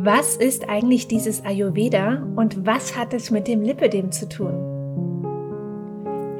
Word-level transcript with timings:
Was 0.00 0.36
ist 0.36 0.68
eigentlich 0.68 1.06
dieses 1.06 1.44
Ayurveda 1.44 2.26
und 2.34 2.66
was 2.66 2.96
hat 2.96 3.14
es 3.14 3.30
mit 3.30 3.46
dem 3.46 3.62
Lipidem 3.62 4.10
zu 4.10 4.28
tun? 4.28 4.78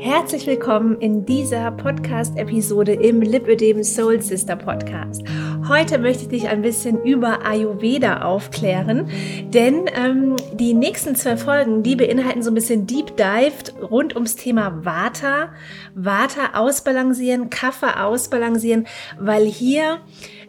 Herzlich 0.01 0.47
willkommen 0.47 1.01
in 1.01 1.27
dieser 1.27 1.71
Podcast-Episode 1.73 2.95
im 2.95 3.21
Lipidem 3.21 3.83
Soul 3.85 4.23
Sister 4.23 4.57
Podcast. 4.57 5.23
Heute 5.69 5.99
möchte 5.99 6.23
ich 6.23 6.29
dich 6.29 6.49
ein 6.49 6.63
bisschen 6.63 7.03
über 7.03 7.45
Ayurveda 7.45 8.23
aufklären, 8.23 9.11
denn 9.53 9.91
ähm, 9.95 10.37
die 10.59 10.75
nächsten 10.75 11.15
zwei 11.15 11.37
Folgen, 11.37 11.83
die 11.83 11.95
beinhalten 11.95 12.43
so 12.43 12.51
ein 12.51 12.55
bisschen 12.55 12.87
Deep 12.87 13.17
Dive 13.17 13.81
rund 13.81 14.15
ums 14.15 14.37
Thema 14.37 14.85
Vata, 14.85 15.53
Vata 15.95 16.55
ausbalancieren, 16.55 17.49
Kaffer 17.49 18.05
ausbalancieren, 18.05 18.87
weil 19.19 19.47
hier 19.47 20.01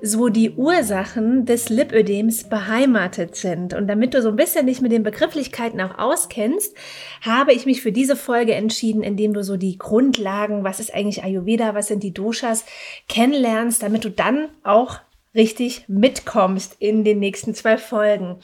so 0.02 0.30
die 0.30 0.52
Ursachen 0.52 1.46
des 1.46 1.70
Lipödems 1.70 2.46
beheimatet 2.50 3.36
sind. 3.36 3.74
Und 3.74 3.88
damit 3.88 4.14
du 4.14 4.22
so 4.22 4.30
ein 4.30 4.36
bisschen 4.36 4.66
dich 4.66 4.82
mit 4.82 4.92
den 4.92 5.04
Begrifflichkeiten 5.04 5.82
auch 5.82 5.98
auskennst, 5.98 6.76
habe 7.22 7.54
ich 7.54 7.66
mich 7.66 7.82
für 7.82 7.92
diese 7.92 8.16
Folge 8.16 8.54
entschieden, 8.56 9.04
indem 9.04 9.34
du 9.34 9.44
so 9.44 9.58
die 9.58 9.78
Grundlagen, 9.78 10.64
was 10.64 10.80
ist 10.80 10.94
eigentlich 10.94 11.24
Ayurveda, 11.24 11.76
was 11.76 11.88
sind 11.88 12.02
die 12.02 12.14
Doshas, 12.14 12.66
kennenlernst, 13.08 13.84
damit 13.84 14.06
du 14.06 14.10
dann 14.10 14.48
auch 14.64 15.00
richtig 15.40 15.86
mitkommst 15.88 16.76
in 16.80 17.06
den 17.06 17.20
nächsten 17.20 17.56
zwei 17.56 17.78
Folgen. 17.78 18.40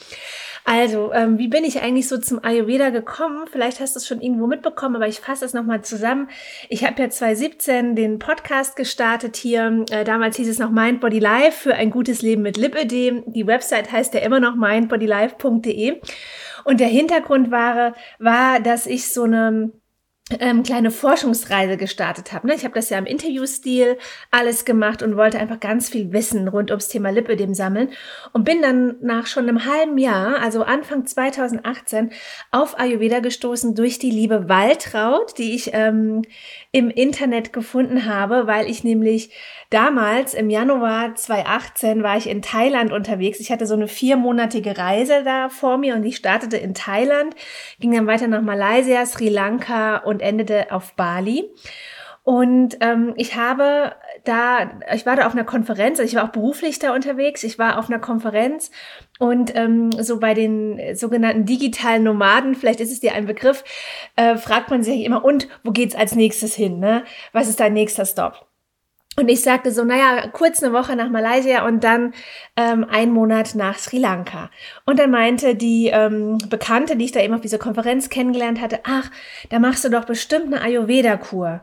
Also, 0.63 1.11
ähm, 1.11 1.37
wie 1.37 1.49
bin 1.49 1.65
ich 1.65 1.81
eigentlich 1.81 2.07
so 2.07 2.17
zum 2.17 2.43
Ayurveda 2.43 2.89
gekommen? 2.89 3.47
Vielleicht 3.51 3.81
hast 3.81 3.95
du 3.95 3.99
es 3.99 4.07
schon 4.07 4.21
irgendwo 4.21 4.47
mitbekommen, 4.47 4.95
aber 4.95 5.07
ich 5.07 5.19
fasse 5.19 5.43
es 5.43 5.53
nochmal 5.53 5.83
zusammen. 5.83 6.29
Ich 6.69 6.85
habe 6.85 7.01
ja 7.01 7.09
2017 7.09 7.95
den 7.95 8.17
Podcast 8.17 8.77
gestartet 8.77 9.35
hier. 9.35 9.85
Äh, 9.91 10.05
damals 10.05 10.37
hieß 10.37 10.47
es 10.47 10.57
noch 10.57 10.71
Mind 10.71 11.01
Body 11.01 11.19
Life 11.19 11.69
für 11.69 11.75
ein 11.75 11.91
gutes 11.91 12.21
Leben 12.21 12.41
mit 12.41 12.55
Lipödem. 12.55 13.23
Die 13.27 13.45
Website 13.45 13.91
heißt 13.91 14.13
ja 14.13 14.21
immer 14.21 14.39
noch 14.39 14.55
mindbodylife.de. 14.55 15.99
Und 16.63 16.79
der 16.79 16.87
Hintergrund 16.87 17.51
war, 17.51 17.93
war, 18.19 18.61
dass 18.61 18.87
ich 18.87 19.11
so 19.11 19.23
eine 19.23 19.71
ähm, 20.39 20.63
kleine 20.63 20.89
Forschungsreise 20.89 21.77
gestartet 21.77 22.33
habe. 22.33 22.47
Ne? 22.47 22.55
Ich 22.55 22.63
habe 22.63 22.73
das 22.73 22.89
ja 22.89 22.97
im 22.97 23.05
Interviewstil 23.05 23.99
alles 24.31 24.65
gemacht 24.65 25.03
und 25.03 25.17
wollte 25.17 25.37
einfach 25.37 25.59
ganz 25.59 25.89
viel 25.89 26.11
Wissen 26.13 26.47
rund 26.47 26.71
ums 26.71 26.87
Thema 26.87 27.11
Lipödem 27.11 27.53
sammeln 27.53 27.89
und 28.33 28.43
bin 28.43 28.63
dann 28.63 28.95
nach 29.01 29.27
schon 29.27 29.47
einem 29.47 29.65
halben 29.65 29.99
Jahr, 29.99 30.41
also 30.41 30.63
Anfang 30.63 31.05
2018, 31.05 32.11
auf 32.49 32.79
Ayurveda 32.79 33.19
gestoßen 33.19 33.75
durch 33.75 33.99
die 33.99 34.09
liebe 34.09 34.49
Waltraud, 34.49 35.37
die 35.37 35.53
ich 35.53 35.71
ähm, 35.73 36.23
im 36.71 36.89
Internet 36.89 37.53
gefunden 37.53 38.05
habe, 38.05 38.47
weil 38.47 38.67
ich 38.67 38.83
nämlich 38.83 39.29
damals 39.69 40.33
im 40.33 40.49
Januar 40.49 41.13
2018 41.15 42.01
war 42.01 42.17
ich 42.17 42.27
in 42.27 42.41
Thailand 42.41 42.91
unterwegs. 42.91 43.39
Ich 43.39 43.51
hatte 43.51 43.67
so 43.67 43.75
eine 43.75 43.87
viermonatige 43.87 44.77
Reise 44.77 45.21
da 45.23 45.49
vor 45.49 45.77
mir 45.77 45.95
und 45.95 46.03
ich 46.03 46.15
startete 46.15 46.57
in 46.57 46.73
Thailand, 46.73 47.35
ging 47.79 47.93
dann 47.93 48.07
weiter 48.07 48.27
nach 48.27 48.41
Malaysia, 48.41 49.05
Sri 49.05 49.29
Lanka 49.29 49.97
und 49.97 50.14
endete 50.21 50.71
auf 50.71 50.93
Bali. 50.93 51.49
Und 52.25 52.77
ähm, 52.81 53.13
ich 53.17 53.35
habe 53.35 53.91
da, 54.23 54.71
ich 54.91 55.05
war 55.05 55.15
da 55.15 55.27
auf 55.27 55.33
einer 55.33 55.43
Konferenz, 55.43 55.99
also 55.99 56.09
ich 56.09 56.15
war 56.15 56.23
auch 56.23 56.31
beruflich 56.31 56.79
da 56.79 56.95
unterwegs, 56.95 57.43
ich 57.43 57.59
war 57.59 57.77
auf 57.77 57.87
einer 57.87 57.99
Konferenz 57.99 58.71
und 59.19 59.55
ähm, 59.55 59.91
so 59.91 60.19
bei 60.19 60.33
den 60.33 60.95
sogenannten 60.95 61.45
digitalen 61.45 62.01
Nomaden, 62.01 62.55
vielleicht 62.55 62.79
ist 62.79 62.91
es 62.91 62.99
dir 62.99 63.13
ein 63.13 63.27
Begriff, 63.27 63.63
äh, 64.15 64.37
fragt 64.37 64.71
man 64.71 64.81
sich 64.81 65.03
immer, 65.03 65.23
und 65.23 65.47
wo 65.63 65.69
geht's 65.69 65.93
als 65.93 66.15
nächstes 66.15 66.55
hin? 66.55 66.79
Ne? 66.79 67.03
Was 67.31 67.47
ist 67.47 67.59
dein 67.59 67.73
nächster 67.73 68.05
Stop? 68.05 68.47
Und 69.17 69.29
ich 69.29 69.41
sagte 69.41 69.71
so, 69.71 69.83
naja, 69.83 70.27
kurz 70.27 70.61
eine 70.61 70.73
Woche 70.73 70.95
nach 70.95 71.09
Malaysia 71.09 71.65
und 71.65 71.83
dann 71.83 72.13
ähm, 72.57 72.85
ein 72.89 73.11
Monat 73.11 73.55
nach 73.55 73.77
Sri 73.77 73.97
Lanka. 73.97 74.49
Und 74.85 74.99
dann 74.99 75.09
meinte 75.09 75.55
die 75.55 75.87
ähm, 75.87 76.37
Bekannte, 76.49 76.97
die 76.97 77.05
ich 77.05 77.11
da 77.13 77.21
eben 77.21 77.33
auf 77.33 77.41
dieser 77.41 77.57
Konferenz 77.57 78.09
kennengelernt 78.09 78.59
hatte, 78.59 78.79
ach, 78.83 79.09
da 79.49 79.59
machst 79.59 79.85
du 79.85 79.89
doch 79.89 80.05
bestimmt 80.05 80.47
eine 80.47 80.61
Ayurveda-Kur. 80.61 81.61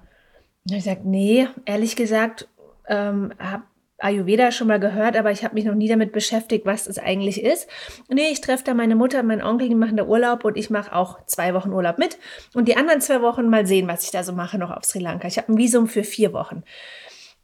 Und 0.69 0.77
ich 0.77 0.85
sagte, 0.85 1.09
nee, 1.09 1.49
ehrlich 1.67 1.95
gesagt, 1.97 2.49
ähm, 2.89 3.35
habe 3.39 3.65
Ayurveda 3.99 4.51
schon 4.51 4.67
mal 4.67 4.81
gehört, 4.81 5.17
aber 5.17 5.31
ich 5.31 5.45
habe 5.45 5.55
mich 5.55 5.65
noch 5.65 5.75
nie 5.75 5.89
damit 5.89 6.13
beschäftigt, 6.13 6.67
was 6.67 6.87
es 6.87 6.99
eigentlich 6.99 7.43
ist. 7.43 7.69
Nee, 8.09 8.31
ich 8.33 8.41
treffe 8.41 8.65
da 8.65 8.75
meine 8.75 8.97
Mutter 8.97 9.21
und 9.21 9.27
meinen 9.27 9.43
Onkel, 9.43 9.69
die 9.69 9.75
machen 9.75 9.97
da 9.97 10.05
Urlaub 10.05 10.45
und 10.45 10.57
ich 10.57 10.71
mache 10.71 10.95
auch 10.95 11.25
zwei 11.27 11.55
Wochen 11.55 11.71
Urlaub 11.71 11.99
mit. 11.99 12.19
Und 12.55 12.67
die 12.67 12.77
anderen 12.77 13.01
zwei 13.01 13.23
Wochen 13.23 13.49
mal 13.49 13.67
sehen, 13.67 13.87
was 13.89 14.05
ich 14.05 14.11
da 14.11 14.25
so 14.25 14.33
mache 14.33 14.59
noch 14.59 14.71
auf 14.71 14.84
Sri 14.84 14.99
Lanka. 14.99 15.29
Ich 15.29 15.39
habe 15.39 15.53
ein 15.53 15.59
Visum 15.59 15.87
für 15.87 16.03
vier 16.03 16.33
Wochen. 16.33 16.65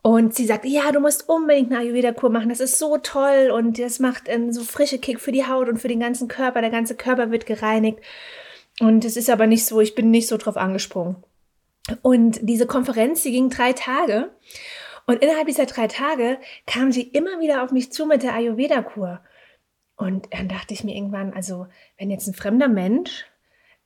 Und 0.03 0.35
sie 0.35 0.47
sagt, 0.47 0.65
ja, 0.65 0.93
du 0.93 1.01
musst 1.01 1.29
unbedingt 1.29 1.71
eine 1.71 1.81
Ayurveda-Kur 1.81 2.31
machen. 2.31 2.49
Das 2.49 2.61
ist 2.61 2.79
so 2.79 2.99
toll 2.99 3.51
und 3.53 3.79
das 3.79 3.99
macht 3.99 4.29
einen 4.29 4.53
so 4.53 4.63
frische 4.63 4.99
Kick 4.99 5.21
für 5.21 5.33
die 5.33 5.47
Haut 5.47 5.69
und 5.69 5.79
für 5.79 5.89
den 5.89 6.01
ganzen 6.01 6.29
Körper. 6.29 6.61
Der 6.61 6.71
ganze 6.71 6.95
Körper 6.95 7.31
wird 7.31 7.47
gereinigt. 7.47 7.99
Und 8.81 9.05
es 9.05 9.17
ist 9.17 9.29
aber 9.29 9.47
nicht 9.47 9.67
so, 9.67 9.81
ich 9.81 9.95
bin 9.95 10.11
nicht 10.11 10.29
so 10.29 10.37
drauf 10.37 10.57
angesprungen. 10.57 11.17
Und 12.03 12.39
diese 12.43 12.67
Konferenz, 12.67 13.23
die 13.23 13.33
ging 13.33 13.51
drei 13.51 13.73
Tage. 13.73 14.31
Und 15.07 15.23
innerhalb 15.23 15.47
dieser 15.47 15.67
drei 15.67 15.89
Tage 15.89 16.39
kam 16.67 16.93
sie 16.93 17.03
immer 17.03 17.41
wieder 17.41 17.65
auf 17.65 17.73
mich 17.73 17.91
zu 17.93 18.07
mit 18.07 18.23
der 18.23 18.35
Ayurveda-Kur. 18.35 19.21
Und 19.97 20.33
dann 20.33 20.49
dachte 20.49 20.75
ich 20.75 20.85
mir 20.85 20.95
irgendwann, 20.95 21.33
also 21.33 21.67
wenn 21.99 22.11
jetzt 22.11 22.29
ein 22.29 22.35
fremder 22.35 22.69
Mensch 22.69 23.25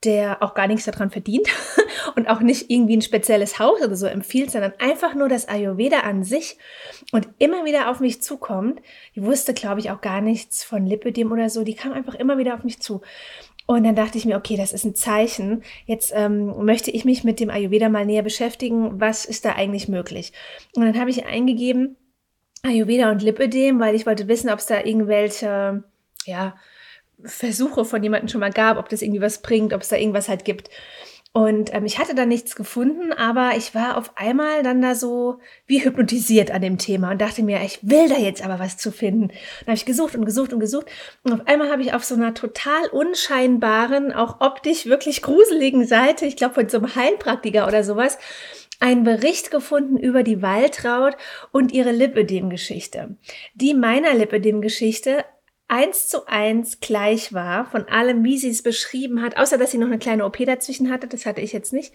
der 0.04 0.42
auch 0.42 0.54
gar 0.54 0.66
nichts 0.66 0.84
daran 0.84 1.10
verdient 1.10 1.48
und 2.16 2.28
auch 2.28 2.40
nicht 2.40 2.70
irgendwie 2.70 2.96
ein 2.96 3.02
spezielles 3.02 3.58
Haus 3.58 3.80
oder 3.82 3.94
so 3.94 4.06
empfiehlt, 4.06 4.50
sondern 4.50 4.72
einfach 4.78 5.14
nur 5.14 5.28
das 5.28 5.48
Ayurveda 5.48 6.00
an 6.00 6.24
sich 6.24 6.58
und 7.12 7.28
immer 7.38 7.64
wieder 7.64 7.90
auf 7.90 8.00
mich 8.00 8.22
zukommt. 8.22 8.80
Die 9.14 9.22
wusste, 9.22 9.54
glaube 9.54 9.80
ich, 9.80 9.90
auch 9.90 10.00
gar 10.00 10.20
nichts 10.20 10.64
von 10.64 10.86
Lipidem 10.86 11.30
oder 11.32 11.50
so. 11.50 11.64
Die 11.64 11.74
kam 11.74 11.92
einfach 11.92 12.14
immer 12.14 12.38
wieder 12.38 12.54
auf 12.54 12.64
mich 12.64 12.80
zu. 12.80 13.00
Und 13.66 13.84
dann 13.84 13.94
dachte 13.94 14.18
ich 14.18 14.24
mir, 14.24 14.36
okay, 14.36 14.56
das 14.56 14.72
ist 14.72 14.84
ein 14.84 14.94
Zeichen. 14.94 15.62
Jetzt 15.86 16.12
ähm, 16.14 16.64
möchte 16.64 16.90
ich 16.90 17.04
mich 17.04 17.22
mit 17.22 17.38
dem 17.38 17.48
Ayurveda 17.48 17.88
mal 17.88 18.04
näher 18.04 18.22
beschäftigen. 18.22 19.00
Was 19.00 19.24
ist 19.24 19.44
da 19.44 19.52
eigentlich 19.52 19.88
möglich? 19.88 20.32
Und 20.74 20.84
dann 20.84 20.98
habe 20.98 21.10
ich 21.10 21.26
eingegeben 21.26 21.96
Ayurveda 22.62 23.10
und 23.10 23.22
Lipidem, 23.22 23.80
weil 23.80 23.94
ich 23.94 24.06
wollte 24.06 24.28
wissen, 24.28 24.48
ob 24.50 24.60
es 24.60 24.66
da 24.66 24.84
irgendwelche, 24.84 25.82
ja, 26.24 26.54
Versuche 27.24 27.84
von 27.84 28.02
jemandem 28.02 28.28
schon 28.28 28.40
mal 28.40 28.52
gab, 28.52 28.78
ob 28.78 28.88
das 28.88 29.02
irgendwie 29.02 29.20
was 29.20 29.42
bringt, 29.42 29.72
ob 29.72 29.82
es 29.82 29.88
da 29.88 29.96
irgendwas 29.96 30.28
halt 30.28 30.44
gibt. 30.44 30.70
Und 31.34 31.72
ähm, 31.72 31.86
ich 31.86 31.98
hatte 31.98 32.14
da 32.14 32.26
nichts 32.26 32.54
gefunden, 32.56 33.14
aber 33.14 33.52
ich 33.56 33.74
war 33.74 33.96
auf 33.96 34.12
einmal 34.18 34.62
dann 34.62 34.82
da 34.82 34.94
so 34.94 35.38
wie 35.66 35.82
hypnotisiert 35.82 36.50
an 36.50 36.60
dem 36.60 36.76
Thema 36.76 37.10
und 37.10 37.22
dachte 37.22 37.42
mir, 37.42 37.62
ich 37.62 37.78
will 37.80 38.06
da 38.10 38.18
jetzt 38.18 38.44
aber 38.44 38.58
was 38.58 38.76
zu 38.76 38.92
finden. 38.92 39.28
Dann 39.28 39.68
habe 39.68 39.76
ich 39.76 39.86
gesucht 39.86 40.14
und 40.14 40.26
gesucht 40.26 40.52
und 40.52 40.60
gesucht 40.60 40.86
und 41.22 41.32
auf 41.32 41.46
einmal 41.46 41.70
habe 41.70 41.80
ich 41.80 41.94
auf 41.94 42.04
so 42.04 42.14
einer 42.14 42.34
total 42.34 42.86
unscheinbaren, 42.92 44.12
auch 44.12 44.42
optisch 44.42 44.84
wirklich 44.84 45.22
gruseligen 45.22 45.86
Seite, 45.86 46.26
ich 46.26 46.36
glaube 46.36 46.52
von 46.52 46.68
so 46.68 46.76
einem 46.76 46.94
Heilpraktiker 46.94 47.66
oder 47.66 47.82
sowas, 47.82 48.18
einen 48.78 49.04
Bericht 49.04 49.50
gefunden 49.50 49.96
über 49.96 50.24
die 50.24 50.42
Waltraud 50.42 51.16
und 51.50 51.72
ihre 51.72 51.92
Lipödem-Geschichte. 51.92 53.16
Die 53.54 53.72
meiner 53.72 54.12
Lipödem-Geschichte 54.12 55.24
eins 55.68 56.08
zu 56.08 56.26
eins 56.26 56.80
gleich 56.80 57.32
war 57.32 57.64
von 57.64 57.88
allem, 57.88 58.24
wie 58.24 58.36
sie 58.36 58.50
es 58.50 58.62
beschrieben 58.62 59.22
hat, 59.22 59.38
außer 59.38 59.56
dass 59.56 59.70
sie 59.70 59.78
noch 59.78 59.86
eine 59.86 59.98
kleine 59.98 60.24
OP 60.26 60.36
dazwischen 60.44 60.90
hatte, 60.90 61.06
das 61.06 61.24
hatte 61.24 61.40
ich 61.40 61.52
jetzt 61.52 61.72
nicht. 61.72 61.94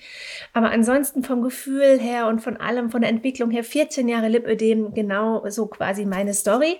Aber 0.53 0.71
ansonsten 0.71 1.23
vom 1.23 1.43
Gefühl 1.43 1.99
her 1.99 2.27
und 2.27 2.39
von 2.39 2.57
allem, 2.57 2.89
von 2.89 3.01
der 3.01 3.11
Entwicklung 3.11 3.51
her, 3.51 3.63
14 3.63 4.07
Jahre 4.07 4.29
Lipödem, 4.29 4.93
genau 4.93 5.47
so 5.49 5.67
quasi 5.67 6.05
meine 6.05 6.33
Story. 6.33 6.79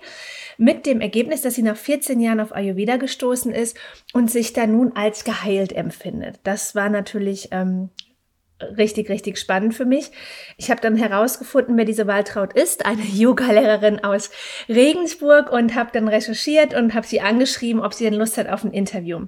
Mit 0.56 0.86
dem 0.86 1.00
Ergebnis, 1.00 1.42
dass 1.42 1.54
sie 1.54 1.62
nach 1.62 1.76
14 1.76 2.18
Jahren 2.20 2.40
auf 2.40 2.52
Ayurveda 2.52 2.96
gestoßen 2.96 3.52
ist 3.52 3.78
und 4.12 4.30
sich 4.30 4.52
da 4.52 4.66
nun 4.66 4.92
als 4.96 5.22
geheilt 5.22 5.72
empfindet. 5.72 6.40
Das 6.42 6.74
war 6.74 6.88
natürlich 6.88 7.48
ähm, 7.52 7.90
richtig, 8.62 9.08
richtig 9.08 9.38
spannend 9.38 9.74
für 9.74 9.84
mich. 9.84 10.10
Ich 10.56 10.70
habe 10.70 10.80
dann 10.80 10.96
herausgefunden, 10.96 11.76
wer 11.76 11.84
diese 11.84 12.06
Waltraud 12.06 12.52
ist, 12.52 12.86
eine 12.86 13.02
Yoga-Lehrerin 13.12 14.04
aus 14.04 14.30
Regensburg 14.68 15.50
und 15.50 15.74
habe 15.74 15.90
dann 15.92 16.08
recherchiert 16.08 16.74
und 16.74 16.94
habe 16.94 17.06
sie 17.06 17.20
angeschrieben, 17.20 17.82
ob 17.82 17.94
sie 17.94 18.04
denn 18.04 18.14
Lust 18.14 18.38
hat 18.38 18.48
auf 18.48 18.64
ein 18.64 18.72
Interview. 18.72 19.26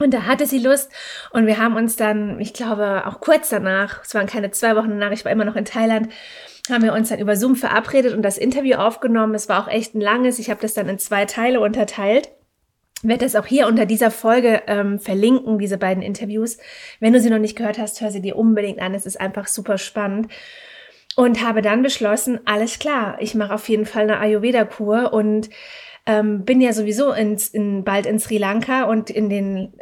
Und 0.00 0.12
da 0.12 0.26
hatte 0.26 0.46
sie 0.46 0.58
Lust 0.58 0.90
und 1.30 1.46
wir 1.46 1.58
haben 1.58 1.76
uns 1.76 1.94
dann, 1.94 2.40
ich 2.40 2.52
glaube, 2.52 3.06
auch 3.06 3.20
kurz 3.20 3.50
danach, 3.50 4.02
es 4.02 4.12
waren 4.14 4.26
keine 4.26 4.50
zwei 4.50 4.74
Wochen 4.74 4.88
danach, 4.88 5.12
ich 5.12 5.24
war 5.24 5.30
immer 5.30 5.44
noch 5.44 5.54
in 5.54 5.64
Thailand, 5.64 6.08
haben 6.68 6.82
wir 6.82 6.94
uns 6.94 7.10
dann 7.10 7.20
über 7.20 7.36
Zoom 7.36 7.54
verabredet 7.54 8.12
und 8.12 8.22
das 8.22 8.38
Interview 8.38 8.76
aufgenommen. 8.76 9.34
Es 9.34 9.48
war 9.48 9.62
auch 9.62 9.68
echt 9.68 9.94
ein 9.94 10.00
langes, 10.00 10.40
ich 10.40 10.50
habe 10.50 10.60
das 10.60 10.74
dann 10.74 10.88
in 10.88 10.98
zwei 10.98 11.26
Teile 11.26 11.60
unterteilt 11.60 12.30
werde 13.04 13.24
das 13.24 13.36
auch 13.36 13.46
hier 13.46 13.66
unter 13.66 13.86
dieser 13.86 14.10
Folge 14.10 14.62
ähm, 14.66 14.98
verlinken, 14.98 15.58
diese 15.58 15.78
beiden 15.78 16.02
Interviews. 16.02 16.58
Wenn 17.00 17.12
du 17.12 17.20
sie 17.20 17.30
noch 17.30 17.38
nicht 17.38 17.56
gehört 17.56 17.78
hast, 17.78 18.00
hör 18.00 18.10
sie 18.10 18.20
dir 18.20 18.36
unbedingt 18.36 18.80
an. 18.80 18.94
Es 18.94 19.06
ist 19.06 19.20
einfach 19.20 19.46
super 19.46 19.78
spannend. 19.78 20.32
Und 21.16 21.44
habe 21.46 21.62
dann 21.62 21.82
beschlossen, 21.82 22.40
alles 22.44 22.78
klar, 22.78 23.16
ich 23.20 23.34
mache 23.34 23.54
auf 23.54 23.68
jeden 23.68 23.86
Fall 23.86 24.02
eine 24.02 24.18
Ayurveda-Kur 24.18 25.12
und 25.12 25.48
ähm, 26.06 26.44
bin 26.44 26.60
ja 26.60 26.72
sowieso 26.72 27.12
ins, 27.12 27.48
in, 27.48 27.84
bald 27.84 28.06
in 28.06 28.18
Sri 28.18 28.38
Lanka 28.38 28.84
und 28.84 29.10
in 29.10 29.30
den 29.30 29.72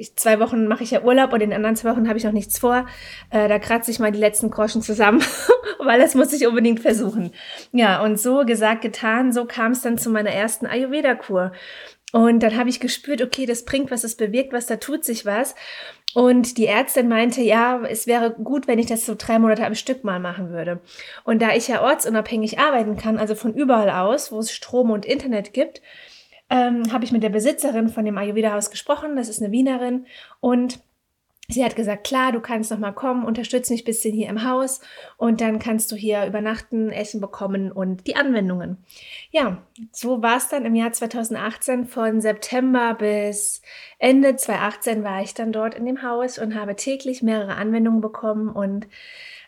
ich, 0.00 0.16
zwei 0.16 0.40
Wochen 0.40 0.66
mache 0.66 0.82
ich 0.82 0.92
ja 0.92 1.02
Urlaub 1.02 1.32
und 1.34 1.42
in 1.42 1.50
den 1.50 1.56
anderen 1.56 1.76
zwei 1.76 1.90
Wochen 1.90 2.08
habe 2.08 2.16
ich 2.16 2.24
noch 2.24 2.32
nichts 2.32 2.58
vor. 2.58 2.86
Äh, 3.28 3.48
da 3.48 3.58
kratze 3.58 3.90
ich 3.90 3.98
mal 3.98 4.10
die 4.10 4.18
letzten 4.18 4.50
Groschen 4.50 4.80
zusammen, 4.80 5.22
weil 5.78 6.00
das 6.00 6.14
muss 6.14 6.32
ich 6.32 6.46
unbedingt 6.46 6.80
versuchen. 6.80 7.32
Ja, 7.72 8.02
und 8.02 8.18
so 8.18 8.46
gesagt, 8.46 8.80
getan, 8.80 9.32
so 9.32 9.44
kam 9.44 9.72
es 9.72 9.82
dann 9.82 9.98
zu 9.98 10.08
meiner 10.08 10.30
ersten 10.30 10.66
Ayurveda-Kur. 10.66 11.52
Und 12.12 12.42
dann 12.42 12.56
habe 12.56 12.68
ich 12.68 12.80
gespürt, 12.80 13.22
okay, 13.22 13.46
das 13.46 13.64
bringt 13.64 13.90
was, 13.90 14.04
es 14.04 14.16
bewirkt 14.16 14.52
was, 14.52 14.66
da 14.66 14.76
tut 14.76 15.04
sich 15.04 15.26
was. 15.26 15.54
Und 16.12 16.58
die 16.58 16.66
Ärztin 16.66 17.08
meinte, 17.08 17.40
ja, 17.40 17.82
es 17.84 18.06
wäre 18.06 18.32
gut, 18.32 18.66
wenn 18.66 18.80
ich 18.80 18.86
das 18.86 19.06
so 19.06 19.14
drei 19.16 19.38
Monate 19.38 19.64
am 19.64 19.76
Stück 19.76 20.02
mal 20.02 20.18
machen 20.18 20.50
würde. 20.50 20.80
Und 21.24 21.40
da 21.40 21.54
ich 21.54 21.68
ja 21.68 21.82
ortsunabhängig 21.82 22.58
arbeiten 22.58 22.96
kann, 22.96 23.16
also 23.16 23.36
von 23.36 23.54
überall 23.54 23.90
aus, 23.90 24.32
wo 24.32 24.40
es 24.40 24.52
Strom 24.52 24.90
und 24.90 25.06
Internet 25.06 25.52
gibt, 25.52 25.82
ähm, 26.50 26.92
habe 26.92 27.04
ich 27.04 27.12
mit 27.12 27.22
der 27.22 27.28
Besitzerin 27.28 27.88
von 27.88 28.04
dem 28.04 28.18
Ayurveda-Haus 28.18 28.70
gesprochen. 28.70 29.14
Das 29.14 29.28
ist 29.28 29.40
eine 29.40 29.52
Wienerin. 29.52 30.06
Und 30.40 30.80
Sie 31.50 31.64
hat 31.64 31.76
gesagt, 31.76 32.04
klar, 32.04 32.32
du 32.32 32.40
kannst 32.40 32.70
noch 32.70 32.78
mal 32.78 32.92
kommen, 32.92 33.24
unterstütze 33.24 33.72
mich 33.72 33.82
ein 33.82 33.86
bisschen 33.86 34.14
hier 34.14 34.28
im 34.28 34.44
Haus 34.44 34.80
und 35.16 35.40
dann 35.40 35.58
kannst 35.58 35.90
du 35.90 35.96
hier 35.96 36.26
übernachten, 36.26 36.90
Essen 36.90 37.20
bekommen 37.20 37.72
und 37.72 38.06
die 38.06 38.16
Anwendungen. 38.16 38.78
Ja, 39.30 39.58
so 39.92 40.22
war 40.22 40.36
es 40.36 40.48
dann 40.48 40.64
im 40.64 40.74
Jahr 40.74 40.92
2018. 40.92 41.86
Von 41.86 42.20
September 42.20 42.94
bis 42.94 43.62
Ende 43.98 44.36
2018 44.36 45.04
war 45.04 45.22
ich 45.22 45.34
dann 45.34 45.52
dort 45.52 45.74
in 45.74 45.86
dem 45.86 46.02
Haus 46.02 46.38
und 46.38 46.54
habe 46.54 46.76
täglich 46.76 47.22
mehrere 47.22 47.56
Anwendungen 47.56 48.00
bekommen 48.00 48.48
und 48.48 48.86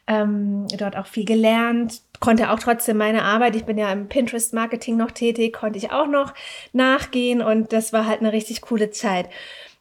ähm, 0.06 0.66
dort 0.78 0.96
auch 0.96 1.06
viel 1.06 1.24
gelernt, 1.24 2.02
konnte 2.20 2.50
auch 2.50 2.58
trotzdem 2.58 2.96
meine 2.96 3.22
Arbeit, 3.22 3.56
ich 3.56 3.64
bin 3.64 3.78
ja 3.78 3.92
im 3.92 4.08
Pinterest-Marketing 4.08 4.96
noch 4.96 5.12
tätig, 5.12 5.52
konnte 5.52 5.78
ich 5.78 5.92
auch 5.92 6.06
noch 6.06 6.34
nachgehen 6.72 7.40
und 7.40 7.72
das 7.72 7.92
war 7.92 8.06
halt 8.06 8.20
eine 8.20 8.32
richtig 8.32 8.62
coole 8.62 8.90
Zeit. 8.90 9.28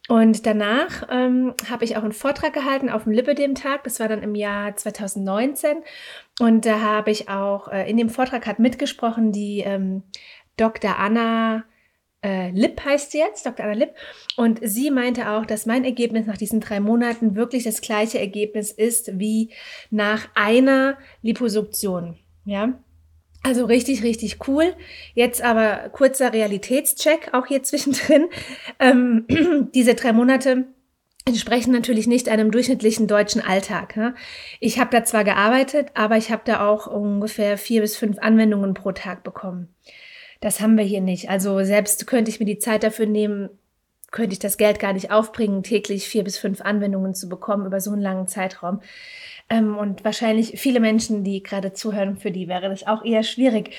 Und 0.08 0.46
danach 0.46 1.06
ähm, 1.10 1.54
habe 1.70 1.84
ich 1.84 1.96
auch 1.96 2.02
einen 2.02 2.12
Vortrag 2.12 2.52
gehalten 2.52 2.90
auf 2.90 3.04
dem 3.04 3.12
Lipidem-Tag. 3.12 3.84
Das 3.84 4.00
war 4.00 4.08
dann 4.08 4.22
im 4.22 4.34
Jahr 4.34 4.74
2019. 4.74 5.78
Und 6.40 6.66
da 6.66 6.80
habe 6.80 7.10
ich 7.10 7.28
auch, 7.28 7.68
äh, 7.68 7.88
in 7.88 7.96
dem 7.96 8.10
Vortrag 8.10 8.46
hat 8.46 8.58
mitgesprochen 8.58 9.32
die 9.32 9.60
ähm, 9.60 10.02
Dr. 10.56 10.98
Anna 10.98 11.64
äh, 12.24 12.50
Lipp 12.50 12.84
heißt 12.84 13.12
sie 13.12 13.18
jetzt, 13.18 13.46
Dr. 13.46 13.64
Anna 13.64 13.74
Lipp. 13.74 13.94
Und 14.36 14.60
sie 14.62 14.90
meinte 14.90 15.30
auch, 15.30 15.46
dass 15.46 15.66
mein 15.66 15.84
Ergebnis 15.84 16.26
nach 16.26 16.36
diesen 16.36 16.60
drei 16.60 16.80
Monaten 16.80 17.36
wirklich 17.36 17.64
das 17.64 17.80
gleiche 17.80 18.18
Ergebnis 18.18 18.70
ist 18.70 19.18
wie 19.18 19.50
nach 19.90 20.28
einer 20.34 20.98
Liposuktion. 21.22 22.18
Ja, 22.44 22.74
also 23.42 23.64
richtig, 23.64 24.02
richtig 24.02 24.46
cool. 24.46 24.74
Jetzt 25.14 25.42
aber 25.42 25.88
kurzer 25.90 26.32
Realitätscheck 26.32 27.30
auch 27.32 27.46
hier 27.46 27.62
zwischendrin. 27.62 28.28
Ähm, 28.78 29.26
diese 29.74 29.94
drei 29.94 30.12
Monate 30.12 30.66
entsprechen 31.24 31.72
natürlich 31.72 32.06
nicht 32.06 32.28
einem 32.28 32.50
durchschnittlichen 32.50 33.06
deutschen 33.06 33.40
Alltag. 33.40 33.96
Ne? 33.96 34.14
Ich 34.60 34.78
habe 34.78 34.90
da 34.90 35.04
zwar 35.04 35.24
gearbeitet, 35.24 35.88
aber 35.94 36.16
ich 36.16 36.30
habe 36.30 36.42
da 36.44 36.68
auch 36.68 36.86
ungefähr 36.86 37.58
vier 37.58 37.80
bis 37.80 37.96
fünf 37.96 38.18
Anwendungen 38.18 38.74
pro 38.74 38.92
Tag 38.92 39.22
bekommen. 39.22 39.68
Das 40.40 40.60
haben 40.60 40.76
wir 40.76 40.84
hier 40.84 41.00
nicht. 41.00 41.30
Also 41.30 41.62
selbst 41.64 42.06
könnte 42.06 42.30
ich 42.30 42.40
mir 42.40 42.46
die 42.46 42.58
Zeit 42.58 42.82
dafür 42.82 43.06
nehmen, 43.06 43.48
könnte 44.10 44.32
ich 44.32 44.40
das 44.40 44.56
Geld 44.56 44.80
gar 44.80 44.92
nicht 44.92 45.10
aufbringen, 45.10 45.62
täglich 45.62 46.08
vier 46.08 46.24
bis 46.24 46.36
fünf 46.36 46.60
Anwendungen 46.60 47.14
zu 47.14 47.28
bekommen 47.28 47.66
über 47.66 47.80
so 47.80 47.92
einen 47.92 48.02
langen 48.02 48.26
Zeitraum. 48.26 48.80
Ähm, 49.48 49.76
und 49.76 50.04
wahrscheinlich 50.04 50.60
viele 50.60 50.80
Menschen, 50.80 51.24
die 51.24 51.42
gerade 51.42 51.72
zuhören, 51.72 52.16
für 52.16 52.30
die 52.30 52.48
wäre 52.48 52.68
das 52.68 52.86
auch 52.86 53.04
eher 53.04 53.22
schwierig. 53.22 53.70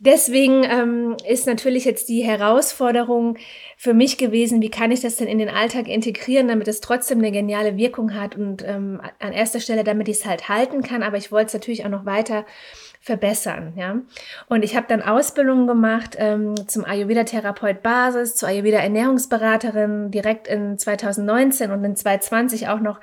Deswegen 0.00 0.64
ähm, 0.64 1.16
ist 1.28 1.46
natürlich 1.46 1.84
jetzt 1.84 2.08
die 2.08 2.22
Herausforderung 2.22 3.38
für 3.76 3.94
mich 3.94 4.18
gewesen, 4.18 4.60
wie 4.60 4.70
kann 4.70 4.90
ich 4.90 5.00
das 5.00 5.16
denn 5.16 5.28
in 5.28 5.38
den 5.38 5.48
Alltag 5.48 5.88
integrieren, 5.88 6.48
damit 6.48 6.68
es 6.68 6.80
trotzdem 6.80 7.18
eine 7.18 7.30
geniale 7.30 7.76
Wirkung 7.76 8.14
hat 8.14 8.36
und 8.36 8.64
ähm, 8.66 9.00
an 9.20 9.32
erster 9.32 9.60
Stelle, 9.60 9.84
damit 9.84 10.08
ich 10.08 10.18
es 10.18 10.26
halt 10.26 10.48
halten 10.48 10.82
kann, 10.82 11.02
aber 11.02 11.16
ich 11.16 11.30
wollte 11.30 11.46
es 11.46 11.54
natürlich 11.54 11.84
auch 11.84 11.90
noch 11.90 12.04
weiter 12.04 12.44
verbessern, 13.00 13.74
ja. 13.76 13.96
Und 14.48 14.64
ich 14.64 14.76
habe 14.76 14.86
dann 14.88 15.02
Ausbildungen 15.02 15.66
gemacht 15.66 16.16
ähm, 16.18 16.54
zum 16.66 16.86
Ayurveda-Therapeut 16.86 17.82
Basis, 17.82 18.34
zur 18.34 18.48
Ayurveda-Ernährungsberaterin 18.48 20.10
direkt 20.10 20.48
in 20.48 20.78
2019 20.78 21.70
und 21.70 21.84
in 21.84 21.96
2020 21.96 22.68
auch 22.68 22.80
noch 22.80 23.00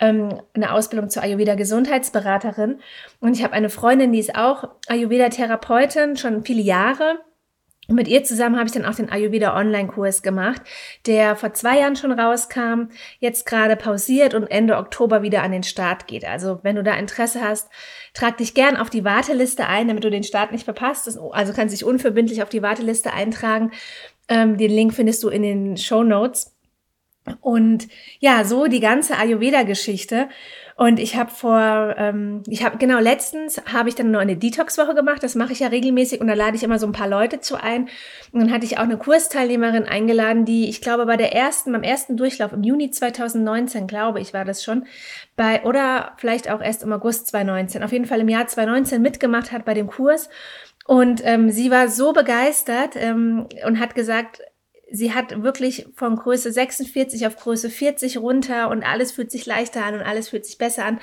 ähm, 0.00 0.40
eine 0.54 0.72
Ausbildung 0.72 1.10
zur 1.10 1.22
Ayurveda-Gesundheitsberaterin. 1.22 2.80
Und 3.20 3.36
ich 3.36 3.44
habe 3.44 3.54
eine 3.54 3.70
Freundin, 3.70 4.12
die 4.12 4.18
ist 4.18 4.34
auch 4.34 4.68
Ayurveda-Therapeutin, 4.88 6.16
schon 6.16 6.44
viele 6.44 6.62
Jahre. 6.62 7.18
Und 7.90 7.96
mit 7.96 8.06
ihr 8.06 8.22
zusammen 8.22 8.56
habe 8.56 8.66
ich 8.66 8.72
dann 8.72 8.84
auch 8.84 8.94
den 8.94 9.10
Ayurveda 9.10 9.56
Online-Kurs 9.56 10.22
gemacht, 10.22 10.62
der 11.06 11.34
vor 11.34 11.54
zwei 11.54 11.80
Jahren 11.80 11.96
schon 11.96 12.12
rauskam, 12.12 12.84
jetzt 13.18 13.46
gerade 13.46 13.74
pausiert 13.74 14.32
und 14.32 14.48
Ende 14.48 14.76
Oktober 14.76 15.22
wieder 15.22 15.42
an 15.42 15.50
den 15.50 15.64
Start 15.64 16.06
geht. 16.06 16.24
Also 16.24 16.60
wenn 16.62 16.76
du 16.76 16.84
da 16.84 16.94
Interesse 16.94 17.40
hast, 17.40 17.68
trag 18.14 18.36
dich 18.36 18.54
gern 18.54 18.76
auf 18.76 18.90
die 18.90 19.04
Warteliste 19.04 19.66
ein, 19.66 19.88
damit 19.88 20.04
du 20.04 20.10
den 20.10 20.22
Start 20.22 20.52
nicht 20.52 20.64
verpasst. 20.64 21.08
Also 21.32 21.52
kannst 21.52 21.74
dich 21.74 21.84
unverbindlich 21.84 22.44
auf 22.44 22.48
die 22.48 22.62
Warteliste 22.62 23.12
eintragen. 23.12 23.72
Ähm, 24.28 24.56
den 24.56 24.70
Link 24.70 24.94
findest 24.94 25.24
du 25.24 25.28
in 25.28 25.42
den 25.42 25.76
Show 25.76 26.04
Notes. 26.04 26.54
Und 27.40 27.88
ja, 28.18 28.44
so 28.44 28.66
die 28.66 28.80
ganze 28.80 29.16
Ayurveda-Geschichte. 29.18 30.28
Und 30.76 30.98
ich 30.98 31.16
habe 31.16 31.30
vor, 31.30 31.94
ähm, 31.98 32.42
ich 32.48 32.64
habe 32.64 32.78
genau 32.78 32.98
letztens 32.98 33.60
habe 33.70 33.90
ich 33.90 33.94
dann 33.94 34.10
noch 34.10 34.20
eine 34.20 34.38
Detox-Woche 34.38 34.94
gemacht. 34.94 35.22
Das 35.22 35.34
mache 35.34 35.52
ich 35.52 35.60
ja 35.60 35.68
regelmäßig 35.68 36.22
und 36.22 36.26
da 36.26 36.32
lade 36.32 36.56
ich 36.56 36.62
immer 36.62 36.78
so 36.78 36.86
ein 36.86 36.92
paar 36.92 37.08
Leute 37.08 37.40
zu 37.40 37.62
ein. 37.62 37.90
Und 38.32 38.40
dann 38.40 38.50
hatte 38.50 38.64
ich 38.64 38.78
auch 38.78 38.84
eine 38.84 38.96
Kursteilnehmerin 38.96 39.84
eingeladen, 39.84 40.46
die 40.46 40.70
ich 40.70 40.80
glaube 40.80 41.04
bei 41.04 41.18
der 41.18 41.34
ersten, 41.34 41.72
beim 41.72 41.82
ersten 41.82 42.16
Durchlauf 42.16 42.54
im 42.54 42.62
Juni 42.62 42.90
2019, 42.90 43.86
glaube 43.86 44.20
ich, 44.20 44.32
war 44.32 44.46
das 44.46 44.64
schon 44.64 44.86
bei 45.36 45.62
oder 45.64 46.12
vielleicht 46.16 46.50
auch 46.50 46.62
erst 46.62 46.82
im 46.82 46.94
August 46.94 47.26
2019, 47.26 47.82
auf 47.82 47.92
jeden 47.92 48.06
Fall 48.06 48.20
im 48.20 48.28
Jahr 48.30 48.46
2019 48.46 49.02
mitgemacht 49.02 49.52
hat 49.52 49.66
bei 49.66 49.74
dem 49.74 49.88
Kurs. 49.88 50.30
Und 50.86 51.20
ähm, 51.24 51.50
sie 51.50 51.70
war 51.70 51.88
so 51.88 52.14
begeistert 52.14 52.96
ähm, 52.96 53.46
und 53.66 53.78
hat 53.78 53.94
gesagt, 53.94 54.40
sie 54.90 55.14
hat 55.14 55.42
wirklich 55.42 55.86
von 55.94 56.16
Größe 56.16 56.52
46 56.52 57.26
auf 57.26 57.36
Größe 57.36 57.70
40 57.70 58.18
runter 58.18 58.70
und 58.70 58.82
alles 58.82 59.12
fühlt 59.12 59.30
sich 59.30 59.46
leichter 59.46 59.84
an 59.84 59.94
und 59.94 60.02
alles 60.02 60.28
fühlt 60.28 60.44
sich 60.44 60.58
besser 60.58 60.84
an. 60.84 61.00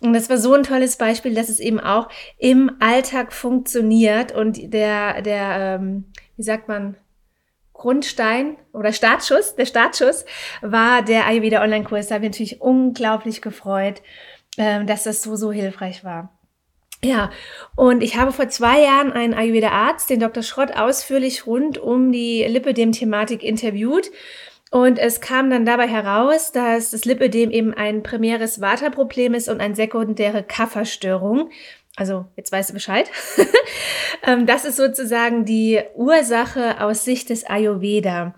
Und 0.00 0.12
das 0.12 0.30
war 0.30 0.38
so 0.38 0.54
ein 0.54 0.62
tolles 0.62 0.96
Beispiel, 0.96 1.34
dass 1.34 1.48
es 1.48 1.60
eben 1.60 1.80
auch 1.80 2.08
im 2.38 2.76
Alltag 2.80 3.32
funktioniert 3.32 4.32
und 4.32 4.72
der, 4.72 5.22
der, 5.22 5.78
ähm, 5.80 6.04
wie 6.36 6.42
sagt 6.42 6.68
man, 6.68 6.96
Grundstein 7.72 8.56
oder 8.72 8.92
Startschuss, 8.92 9.54
der 9.54 9.66
Startschuss 9.66 10.24
war 10.62 11.02
der 11.02 11.26
Ayurveda 11.26 11.62
Online-Kurs. 11.62 12.08
Da 12.08 12.14
habe 12.14 12.24
ich 12.24 12.30
natürlich 12.30 12.60
unglaublich 12.60 13.42
gefreut, 13.42 14.02
ähm, 14.56 14.86
dass 14.86 15.04
das 15.04 15.22
so, 15.22 15.36
so 15.36 15.52
hilfreich 15.52 16.02
war. 16.02 16.35
Ja, 17.06 17.30
und 17.76 18.02
ich 18.02 18.16
habe 18.16 18.32
vor 18.32 18.48
zwei 18.48 18.82
Jahren 18.82 19.12
einen 19.12 19.32
Ayurveda-Arzt, 19.32 20.10
den 20.10 20.18
Dr. 20.18 20.42
Schrott, 20.42 20.72
ausführlich 20.72 21.46
rund 21.46 21.78
um 21.78 22.10
die 22.10 22.42
Lipödem-Thematik 22.42 23.44
interviewt. 23.44 24.10
Und 24.72 24.98
es 24.98 25.20
kam 25.20 25.48
dann 25.48 25.64
dabei 25.64 25.86
heraus, 25.86 26.50
dass 26.50 26.90
das 26.90 27.04
Lipödem 27.04 27.52
eben 27.52 27.72
ein 27.72 28.02
primäres 28.02 28.60
Vata-Problem 28.60 29.34
ist 29.34 29.48
und 29.48 29.60
eine 29.60 29.76
sekundäre 29.76 30.42
Kafferstörung. 30.42 31.50
Also, 31.94 32.24
jetzt 32.34 32.50
weißt 32.50 32.70
du 32.70 32.74
Bescheid. 32.74 33.08
Ähm, 34.22 34.46
das 34.46 34.64
ist 34.64 34.76
sozusagen 34.76 35.44
die 35.44 35.78
Ursache 35.94 36.80
aus 36.80 37.04
Sicht 37.04 37.28
des 37.28 37.44
Ayurveda. 37.44 38.34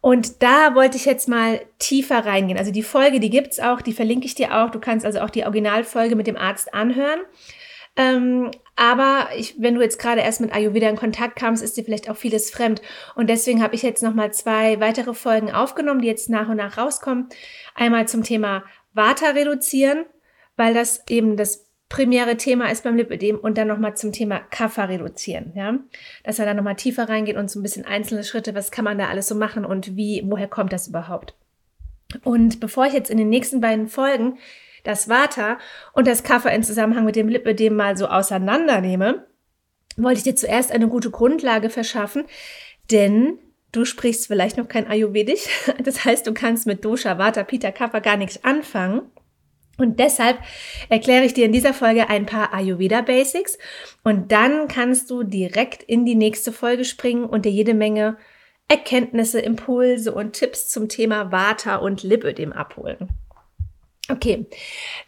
Und 0.00 0.42
da 0.42 0.74
wollte 0.74 0.96
ich 0.96 1.04
jetzt 1.04 1.28
mal 1.28 1.60
tiefer 1.78 2.24
reingehen. 2.24 2.58
Also 2.58 2.70
die 2.70 2.82
Folge, 2.82 3.20
die 3.20 3.28
gibt's 3.28 3.60
auch, 3.60 3.82
die 3.82 3.92
verlinke 3.92 4.26
ich 4.26 4.34
dir 4.34 4.56
auch. 4.56 4.70
Du 4.70 4.80
kannst 4.80 5.04
also 5.04 5.20
auch 5.20 5.28
die 5.28 5.42
Originalfolge 5.42 6.16
mit 6.16 6.26
dem 6.26 6.36
Arzt 6.36 6.72
anhören. 6.72 7.20
Ähm, 7.96 8.50
aber 8.76 9.28
ich, 9.36 9.56
wenn 9.60 9.74
du 9.74 9.82
jetzt 9.82 9.98
gerade 9.98 10.22
erst 10.22 10.40
mit 10.40 10.54
Ayurveda 10.54 10.88
in 10.88 10.96
Kontakt 10.96 11.36
kamst, 11.36 11.62
ist 11.62 11.76
dir 11.76 11.84
vielleicht 11.84 12.08
auch 12.08 12.16
vieles 12.16 12.50
fremd. 12.50 12.80
Und 13.14 13.28
deswegen 13.28 13.62
habe 13.62 13.74
ich 13.74 13.82
jetzt 13.82 14.02
nochmal 14.02 14.32
zwei 14.32 14.80
weitere 14.80 15.12
Folgen 15.12 15.50
aufgenommen, 15.52 16.00
die 16.00 16.08
jetzt 16.08 16.30
nach 16.30 16.48
und 16.48 16.56
nach 16.56 16.78
rauskommen. 16.78 17.28
Einmal 17.74 18.08
zum 18.08 18.22
Thema 18.22 18.64
Vata 18.94 19.30
reduzieren, 19.30 20.06
weil 20.56 20.72
das 20.72 21.04
eben 21.08 21.36
das 21.36 21.66
primäre 21.90 22.36
Thema 22.36 22.70
ist 22.70 22.84
beim 22.84 22.96
Lipödem 22.96 23.36
und 23.38 23.58
dann 23.58 23.68
nochmal 23.68 23.96
zum 23.96 24.12
Thema 24.12 24.38
Kapha 24.38 24.84
reduzieren, 24.84 25.52
ja. 25.54 25.78
Dass 26.22 26.38
er 26.38 26.46
da 26.46 26.54
nochmal 26.54 26.76
tiefer 26.76 27.08
reingeht 27.08 27.36
und 27.36 27.50
so 27.50 27.58
ein 27.58 27.62
bisschen 27.62 27.84
einzelne 27.84 28.24
Schritte, 28.24 28.54
was 28.54 28.70
kann 28.70 28.84
man 28.84 28.96
da 28.96 29.08
alles 29.08 29.26
so 29.26 29.34
machen 29.34 29.64
und 29.64 29.96
wie, 29.96 30.22
woher 30.24 30.48
kommt 30.48 30.72
das 30.72 30.88
überhaupt? 30.88 31.34
Und 32.22 32.60
bevor 32.60 32.86
ich 32.86 32.92
jetzt 32.92 33.10
in 33.10 33.18
den 33.18 33.28
nächsten 33.28 33.60
beiden 33.60 33.88
Folgen 33.88 34.38
das 34.84 35.08
Vata 35.08 35.58
und 35.92 36.06
das 36.06 36.22
Kapha 36.22 36.48
in 36.50 36.62
Zusammenhang 36.62 37.04
mit 37.04 37.16
dem 37.16 37.28
Lipödem 37.28 37.74
mal 37.74 37.96
so 37.96 38.06
auseinandernehme, 38.06 39.26
wollte 39.96 40.18
ich 40.18 40.24
dir 40.24 40.36
zuerst 40.36 40.72
eine 40.72 40.88
gute 40.88 41.10
Grundlage 41.10 41.70
verschaffen, 41.70 42.24
denn 42.90 43.38
du 43.72 43.84
sprichst 43.84 44.26
vielleicht 44.26 44.56
noch 44.56 44.68
kein 44.68 44.86
Ayurvedisch. 44.86 45.46
Das 45.84 46.04
heißt, 46.04 46.26
du 46.26 46.34
kannst 46.34 46.66
mit 46.66 46.84
Dosha, 46.84 47.18
Vata, 47.18 47.44
Pitta, 47.44 47.70
Kapha 47.70 47.98
gar 48.00 48.16
nichts 48.16 48.44
anfangen. 48.44 49.02
Und 49.78 49.98
deshalb 49.98 50.38
erkläre 50.90 51.24
ich 51.24 51.32
dir 51.32 51.46
in 51.46 51.52
dieser 51.52 51.72
Folge 51.72 52.10
ein 52.10 52.26
paar 52.26 52.52
Ayurveda 52.52 53.00
Basics 53.00 53.56
und 54.04 54.30
dann 54.30 54.68
kannst 54.68 55.10
du 55.10 55.22
direkt 55.22 55.82
in 55.82 56.04
die 56.04 56.16
nächste 56.16 56.52
Folge 56.52 56.84
springen 56.84 57.24
und 57.24 57.46
dir 57.46 57.52
jede 57.52 57.72
Menge 57.72 58.18
Erkenntnisse, 58.68 59.40
Impulse 59.40 60.12
und 60.12 60.34
Tipps 60.34 60.68
zum 60.68 60.88
Thema 60.88 61.32
Vata 61.32 61.76
und 61.76 62.02
Lipödem 62.02 62.52
abholen. 62.52 63.08
Okay, 64.10 64.46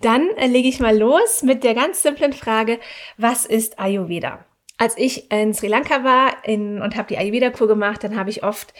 dann 0.00 0.28
äh, 0.36 0.46
lege 0.46 0.68
ich 0.68 0.80
mal 0.80 0.96
los 0.96 1.42
mit 1.42 1.64
der 1.64 1.74
ganz 1.74 2.02
simplen 2.02 2.32
Frage, 2.32 2.78
was 3.16 3.46
ist 3.46 3.78
Ayurveda? 3.78 4.44
Als 4.78 4.96
ich 4.96 5.30
in 5.30 5.54
Sri 5.54 5.68
Lanka 5.68 6.02
war 6.04 6.44
in, 6.44 6.80
und 6.80 6.96
habe 6.96 7.08
die 7.08 7.18
Ayurveda-Kur 7.18 7.68
gemacht, 7.68 8.02
dann 8.02 8.16
habe 8.16 8.30
ich 8.30 8.42
oft 8.42 8.74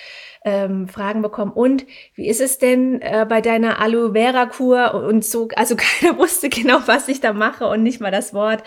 ähm, 0.44 0.88
Fragen 0.88 1.22
bekommen. 1.22 1.52
Und 1.52 1.86
wie 2.14 2.28
ist 2.28 2.40
es 2.40 2.58
denn 2.58 3.00
äh, 3.00 3.26
bei 3.28 3.40
deiner 3.40 3.80
Aloe 3.80 4.12
Vera 4.12 4.46
Kur 4.46 4.94
und 4.94 5.24
so? 5.24 5.48
Also 5.54 5.76
keiner 6.00 6.18
wusste 6.18 6.48
genau, 6.48 6.80
was 6.86 7.08
ich 7.08 7.20
da 7.20 7.32
mache 7.32 7.66
und 7.66 7.82
nicht 7.82 8.00
mal 8.00 8.10
das 8.10 8.34
Wort. 8.34 8.64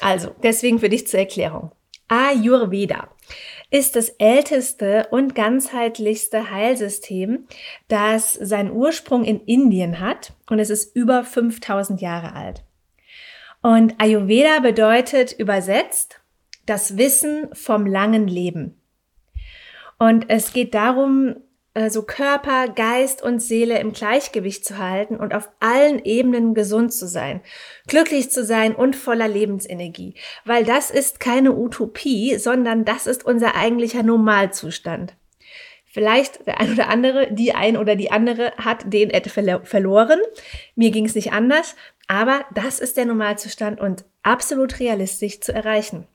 Also 0.00 0.34
deswegen 0.42 0.78
für 0.78 0.88
dich 0.88 1.06
zur 1.06 1.20
Erklärung. 1.20 1.72
Ayurveda 2.08 3.08
ist 3.70 3.96
das 3.96 4.08
älteste 4.08 5.06
und 5.10 5.34
ganzheitlichste 5.34 6.50
Heilsystem, 6.50 7.46
das 7.88 8.32
seinen 8.34 8.72
Ursprung 8.72 9.24
in 9.24 9.40
Indien 9.40 10.00
hat 10.00 10.32
und 10.48 10.58
es 10.58 10.70
ist 10.70 10.94
über 10.96 11.24
5000 11.24 12.00
Jahre 12.00 12.34
alt. 12.34 12.64
Und 13.62 13.94
Ayurveda 14.00 14.60
bedeutet 14.60 15.32
übersetzt 15.32 16.20
das 16.66 16.96
Wissen 16.96 17.48
vom 17.52 17.86
langen 17.86 18.26
Leben. 18.26 18.80
Und 19.98 20.26
es 20.28 20.52
geht 20.52 20.74
darum, 20.74 21.36
also 21.74 22.02
Körper, 22.02 22.68
Geist 22.68 23.22
und 23.22 23.40
Seele 23.40 23.78
im 23.78 23.92
Gleichgewicht 23.92 24.64
zu 24.64 24.78
halten 24.78 25.16
und 25.16 25.34
auf 25.34 25.50
allen 25.60 26.04
Ebenen 26.04 26.54
gesund 26.54 26.92
zu 26.92 27.06
sein, 27.06 27.40
glücklich 27.86 28.30
zu 28.30 28.44
sein 28.44 28.74
und 28.74 28.96
voller 28.96 29.28
Lebensenergie. 29.28 30.14
Weil 30.44 30.64
das 30.64 30.90
ist 30.90 31.20
keine 31.20 31.52
Utopie, 31.52 32.36
sondern 32.38 32.84
das 32.84 33.06
ist 33.06 33.24
unser 33.24 33.54
eigentlicher 33.54 34.02
Normalzustand. 34.02 35.14
Vielleicht 35.92 36.46
der 36.46 36.60
ein 36.60 36.72
oder 36.72 36.88
andere, 36.88 37.32
die 37.32 37.52
ein 37.52 37.76
oder 37.76 37.96
die 37.96 38.12
andere 38.12 38.52
hat 38.56 38.92
den 38.92 39.10
verloren. 39.64 40.20
Mir 40.76 40.90
ging 40.92 41.04
es 41.04 41.16
nicht 41.16 41.32
anders, 41.32 41.74
aber 42.06 42.44
das 42.54 42.78
ist 42.78 42.96
der 42.96 43.06
Normalzustand 43.06 43.80
und 43.80 44.04
absolut 44.22 44.78
realistisch 44.78 45.40
zu 45.40 45.52
erreichen. 45.52 46.06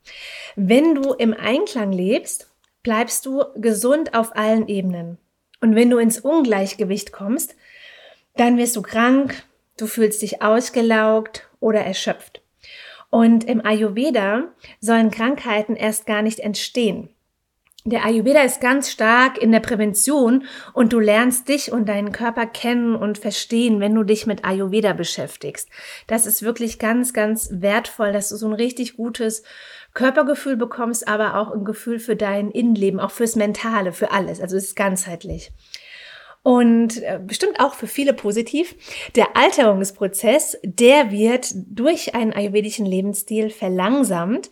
Wenn 0.56 0.96
du 0.96 1.14
im 1.14 1.34
Einklang 1.34 1.92
lebst, 1.92 2.50
bleibst 2.84 3.26
du 3.26 3.44
gesund 3.56 4.14
auf 4.14 4.36
allen 4.38 4.70
Ebenen. 4.70 5.18
Und 5.62 5.76
wenn 5.76 5.90
du 5.90 5.98
ins 5.98 6.20
Ungleichgewicht 6.20 7.12
kommst, 7.12 7.56
dann 8.36 8.58
wirst 8.58 8.76
du 8.76 8.82
krank, 8.82 9.44
du 9.78 9.88
fühlst 9.88 10.22
dich 10.22 10.42
ausgelaugt 10.42 11.50
oder 11.60 11.80
erschöpft. 11.80 12.42
Und 13.10 13.46
im 13.46 13.66
Ayurveda 13.66 14.54
sollen 14.82 15.12
Krankheiten 15.12 15.76
erst 15.76 16.06
gar 16.06 16.22
nicht 16.22 16.40
entstehen. 16.40 17.15
Der 17.88 18.04
Ayurveda 18.04 18.42
ist 18.42 18.62
ganz 18.62 18.90
stark 18.90 19.38
in 19.38 19.52
der 19.52 19.60
Prävention 19.60 20.46
und 20.74 20.92
du 20.92 21.00
lernst 21.00 21.48
dich 21.48 21.72
und 21.72 21.88
deinen 21.88 22.12
Körper 22.12 22.48
kennen 22.48 22.96
und 22.96 23.20
verstehen, 23.20 23.80
wenn 23.80 23.94
du 23.94 24.02
dich 24.02 24.26
mit 24.26 24.44
Ayurveda 24.44 24.94
beschäftigst. 24.94 25.70
Das 26.08 26.26
ist 26.26 26.42
wirklich 26.42 26.80
ganz, 26.80 27.14
ganz 27.14 27.48
wertvoll, 27.52 28.12
dass 28.12 28.30
du 28.30 28.38
so 28.38 28.48
ein 28.48 28.54
richtig 28.54 28.98
gutes 28.98 29.44
Körpergefühl 29.94 30.58
bekommst, 30.58 31.08
aber 31.08 31.40
auch 31.40 31.52
ein 31.52 31.64
Gefühl 31.64 32.00
für 32.00 32.16
dein 32.16 32.50
Innenleben, 32.50 33.00
auch 33.00 33.12
fürs 33.12 33.36
Mentale, 33.36 33.94
für 33.94 34.10
alles. 34.10 34.42
Also 34.42 34.58
es 34.58 34.64
ist 34.70 34.76
ganzheitlich. 34.76 35.52
Und 36.42 37.02
äh, 37.02 37.20
bestimmt 37.26 37.60
auch 37.60 37.74
für 37.74 37.88
viele 37.88 38.14
positiv. 38.14 38.76
Der 39.16 39.36
Alterungsprozess, 39.36 40.58
der 40.64 41.12
wird 41.12 41.50
durch 41.54 42.14
einen 42.14 42.34
ayurvedischen 42.34 42.86
Lebensstil 42.86 43.50
verlangsamt 43.50 44.52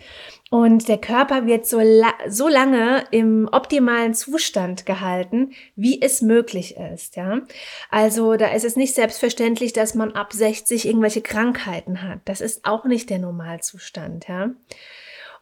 und 0.54 0.88
der 0.88 1.00
Körper 1.00 1.48
wird 1.48 1.66
so, 1.66 1.80
la 1.80 2.14
so 2.28 2.48
lange 2.48 3.06
im 3.10 3.50
optimalen 3.52 4.14
Zustand 4.14 4.86
gehalten, 4.86 5.54
wie 5.76 6.00
es 6.00 6.22
möglich 6.22 6.78
ist. 6.78 7.16
Ja? 7.16 7.42
Also 7.90 8.36
da 8.36 8.50
ist 8.50 8.64
es 8.64 8.76
nicht 8.76 8.94
selbstverständlich, 8.94 9.74
dass 9.74 9.96
man 9.96 10.12
ab 10.12 10.32
60 10.32 10.88
irgendwelche 10.88 11.24
Krankheiten 11.24 12.04
hat. 12.04 12.20
Das 12.26 12.40
ist 12.40 12.66
auch 12.66 12.86
nicht 12.86 13.10
der 13.10 13.18
Normalzustand. 13.18 14.28
Ja? 14.28 14.52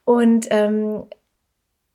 Und 0.05 0.47
ähm, 0.49 1.03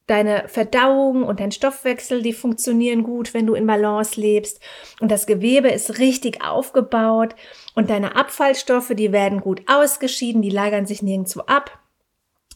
deine 0.06 0.46
Verdauung 0.48 1.22
und 1.22 1.40
dein 1.40 1.52
Stoffwechsel, 1.52 2.20
die 2.20 2.34
funktionieren 2.34 3.02
gut, 3.02 3.32
wenn 3.32 3.46
du 3.46 3.54
in 3.54 3.66
Balance 3.66 4.20
lebst. 4.20 4.60
Und 5.00 5.10
das 5.10 5.26
Gewebe 5.26 5.70
ist 5.70 5.98
richtig 5.98 6.44
aufgebaut. 6.44 7.34
Und 7.74 7.88
deine 7.88 8.14
Abfallstoffe, 8.14 8.92
die 8.94 9.10
werden 9.10 9.40
gut 9.40 9.62
ausgeschieden, 9.68 10.42
die 10.42 10.50
lagern 10.50 10.84
sich 10.84 11.00
nirgendwo 11.00 11.40
ab. 11.40 11.78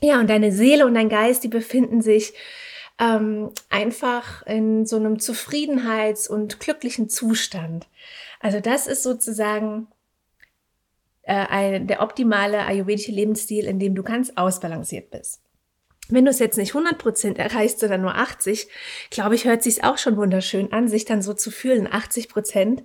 Ja, 0.03 0.21
und 0.21 0.31
deine 0.31 0.53
Seele 0.53 0.87
und 0.87 0.95
dein 0.95 1.09
Geist, 1.09 1.45
die 1.45 1.49
befinden 1.49 2.01
sich 2.01 2.33
ähm, 2.99 3.51
einfach 3.69 4.47
in 4.47 4.87
so 4.87 4.97
einem 4.97 5.17
Zufriedenheits- 5.17 6.29
und 6.29 6.61
glücklichen 6.61 7.09
Zustand. 7.09 7.87
Also 8.41 8.61
das 8.61 8.87
ist 8.87 9.03
sozusagen 9.03 9.89
äh, 11.23 11.35
ein, 11.35 11.87
der 11.87 12.03
optimale 12.03 12.65
ayurvedische 12.65 13.13
Lebensstil, 13.13 13.67
in 13.67 13.79
dem 13.79 13.95
du 13.95 14.03
ganz 14.03 14.33
ausbalanciert 14.37 15.11
bist. 15.11 15.43
Wenn 16.09 16.25
du 16.25 16.31
es 16.31 16.41
jetzt 16.41 16.57
nicht 16.57 16.75
100% 16.75 17.37
erreichst, 17.37 17.79
sondern 17.79 18.03
nur 18.03 18.17
80, 18.17 18.69
glaube 19.11 19.35
ich, 19.35 19.45
hört 19.45 19.63
sich 19.63 19.85
auch 19.85 19.97
schon 19.97 20.17
wunderschön 20.17 20.73
an, 20.73 20.89
sich 20.89 21.05
dann 21.05 21.23
so 21.23 21.35
zu 21.35 21.51
fühlen. 21.51 21.87
80% 21.87 22.83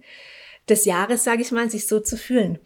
des 0.69 0.85
Jahres, 0.85 1.23
sage 1.23 1.41
ich 1.41 1.51
mal, 1.51 1.69
sich 1.69 1.87
so 1.87 1.99
zu 1.99 2.17
fühlen. 2.17 2.59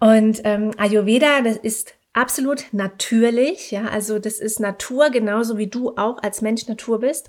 Und 0.00 0.40
ähm, 0.44 0.72
Ayurveda, 0.76 1.42
das 1.42 1.56
ist 1.56 1.94
absolut 2.12 2.66
natürlich, 2.72 3.70
ja, 3.70 3.86
also 3.86 4.18
das 4.18 4.38
ist 4.38 4.60
Natur, 4.60 5.10
genauso 5.10 5.58
wie 5.58 5.66
du 5.66 5.96
auch 5.96 6.22
als 6.22 6.42
Mensch 6.42 6.66
Natur 6.66 7.00
bist. 7.00 7.28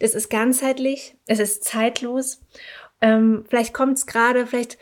Das 0.00 0.14
ist 0.14 0.28
ganzheitlich, 0.30 1.16
es 1.26 1.38
ist 1.38 1.64
zeitlos. 1.64 2.40
Ähm, 3.00 3.44
vielleicht 3.48 3.72
kommt 3.72 3.98
es 3.98 4.06
gerade, 4.06 4.46
vielleicht 4.46 4.78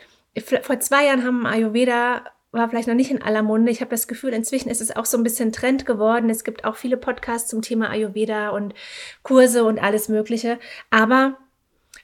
vor 0.61 0.79
zwei 0.79 1.05
Jahren 1.05 1.23
haben 1.23 1.45
Ayurveda 1.45 2.23
war 2.51 2.69
vielleicht 2.69 2.87
noch 2.87 2.95
nicht 2.95 3.11
in 3.11 3.21
aller 3.21 3.43
Munde. 3.43 3.71
Ich 3.71 3.81
habe 3.81 3.91
das 3.91 4.07
Gefühl, 4.07 4.33
inzwischen 4.33 4.69
ist 4.69 4.81
es 4.81 4.95
auch 4.95 5.05
so 5.05 5.17
ein 5.17 5.23
bisschen 5.23 5.51
Trend 5.51 5.85
geworden. 5.85 6.29
Es 6.29 6.43
gibt 6.43 6.65
auch 6.65 6.75
viele 6.75 6.97
Podcasts 6.97 7.49
zum 7.49 7.61
Thema 7.61 7.89
Ayurveda 7.89 8.49
und 8.49 8.73
Kurse 9.21 9.63
und 9.65 9.79
alles 9.79 10.09
Mögliche. 10.09 10.59
Aber 10.89 11.37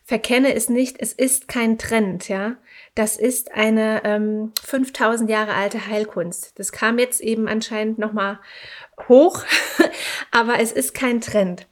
verkenne 0.03 0.53
es 0.53 0.69
nicht, 0.69 0.97
es 0.99 1.13
ist 1.13 1.47
kein 1.47 1.77
Trend, 1.77 2.27
ja. 2.29 2.57
Das 2.95 3.17
ist 3.17 3.53
eine 3.53 4.03
ähm, 4.03 4.51
5000 4.61 5.29
Jahre 5.29 5.55
alte 5.55 5.87
Heilkunst. 5.87 6.57
Das 6.59 6.71
kam 6.71 6.99
jetzt 6.99 7.21
eben 7.21 7.47
anscheinend 7.47 7.97
nochmal 7.97 8.39
hoch, 9.09 9.43
aber 10.31 10.59
es 10.59 10.71
ist 10.71 10.93
kein 10.93 11.19
Trend. 11.19 11.67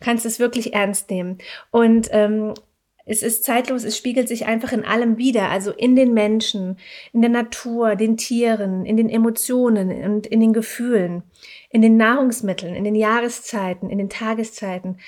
Kannst 0.00 0.26
es 0.26 0.38
wirklich 0.38 0.74
ernst 0.74 1.08
nehmen. 1.08 1.38
Und 1.70 2.08
ähm, 2.10 2.52
es 3.08 3.22
ist 3.22 3.44
zeitlos, 3.44 3.84
es 3.84 3.96
spiegelt 3.96 4.28
sich 4.28 4.46
einfach 4.46 4.72
in 4.72 4.84
allem 4.84 5.16
wieder, 5.16 5.48
also 5.48 5.70
in 5.70 5.94
den 5.94 6.12
Menschen, 6.12 6.76
in 7.12 7.22
der 7.22 7.30
Natur, 7.30 7.94
den 7.94 8.16
Tieren, 8.16 8.84
in 8.84 8.96
den 8.96 9.08
Emotionen 9.08 10.04
und 10.04 10.26
in 10.26 10.40
den 10.40 10.52
Gefühlen, 10.52 11.22
in 11.70 11.82
den 11.82 11.96
Nahrungsmitteln, 11.96 12.74
in 12.74 12.82
den 12.82 12.96
Jahreszeiten, 12.96 13.88
in 13.88 13.98
den 13.98 14.10
Tageszeiten. 14.10 14.98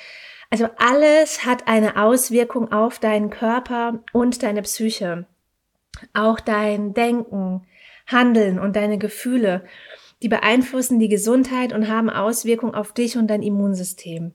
Also 0.48 0.68
alles 0.76 1.44
hat 1.44 1.66
eine 1.66 2.00
Auswirkung 2.00 2.72
auf 2.72 3.00
deinen 3.00 3.30
Körper 3.30 4.02
und 4.12 4.42
deine 4.44 4.62
Psyche. 4.62 5.26
Auch 6.12 6.40
dein 6.40 6.94
Denken, 6.94 7.66
Handeln 8.06 8.58
und 8.58 8.76
deine 8.76 8.98
Gefühle, 8.98 9.64
die 10.22 10.28
beeinflussen 10.28 10.98
die 10.98 11.08
Gesundheit 11.08 11.72
und 11.72 11.88
haben 11.88 12.10
Auswirkungen 12.10 12.74
auf 12.74 12.92
dich 12.92 13.16
und 13.16 13.28
dein 13.28 13.42
Immunsystem. 13.42 14.34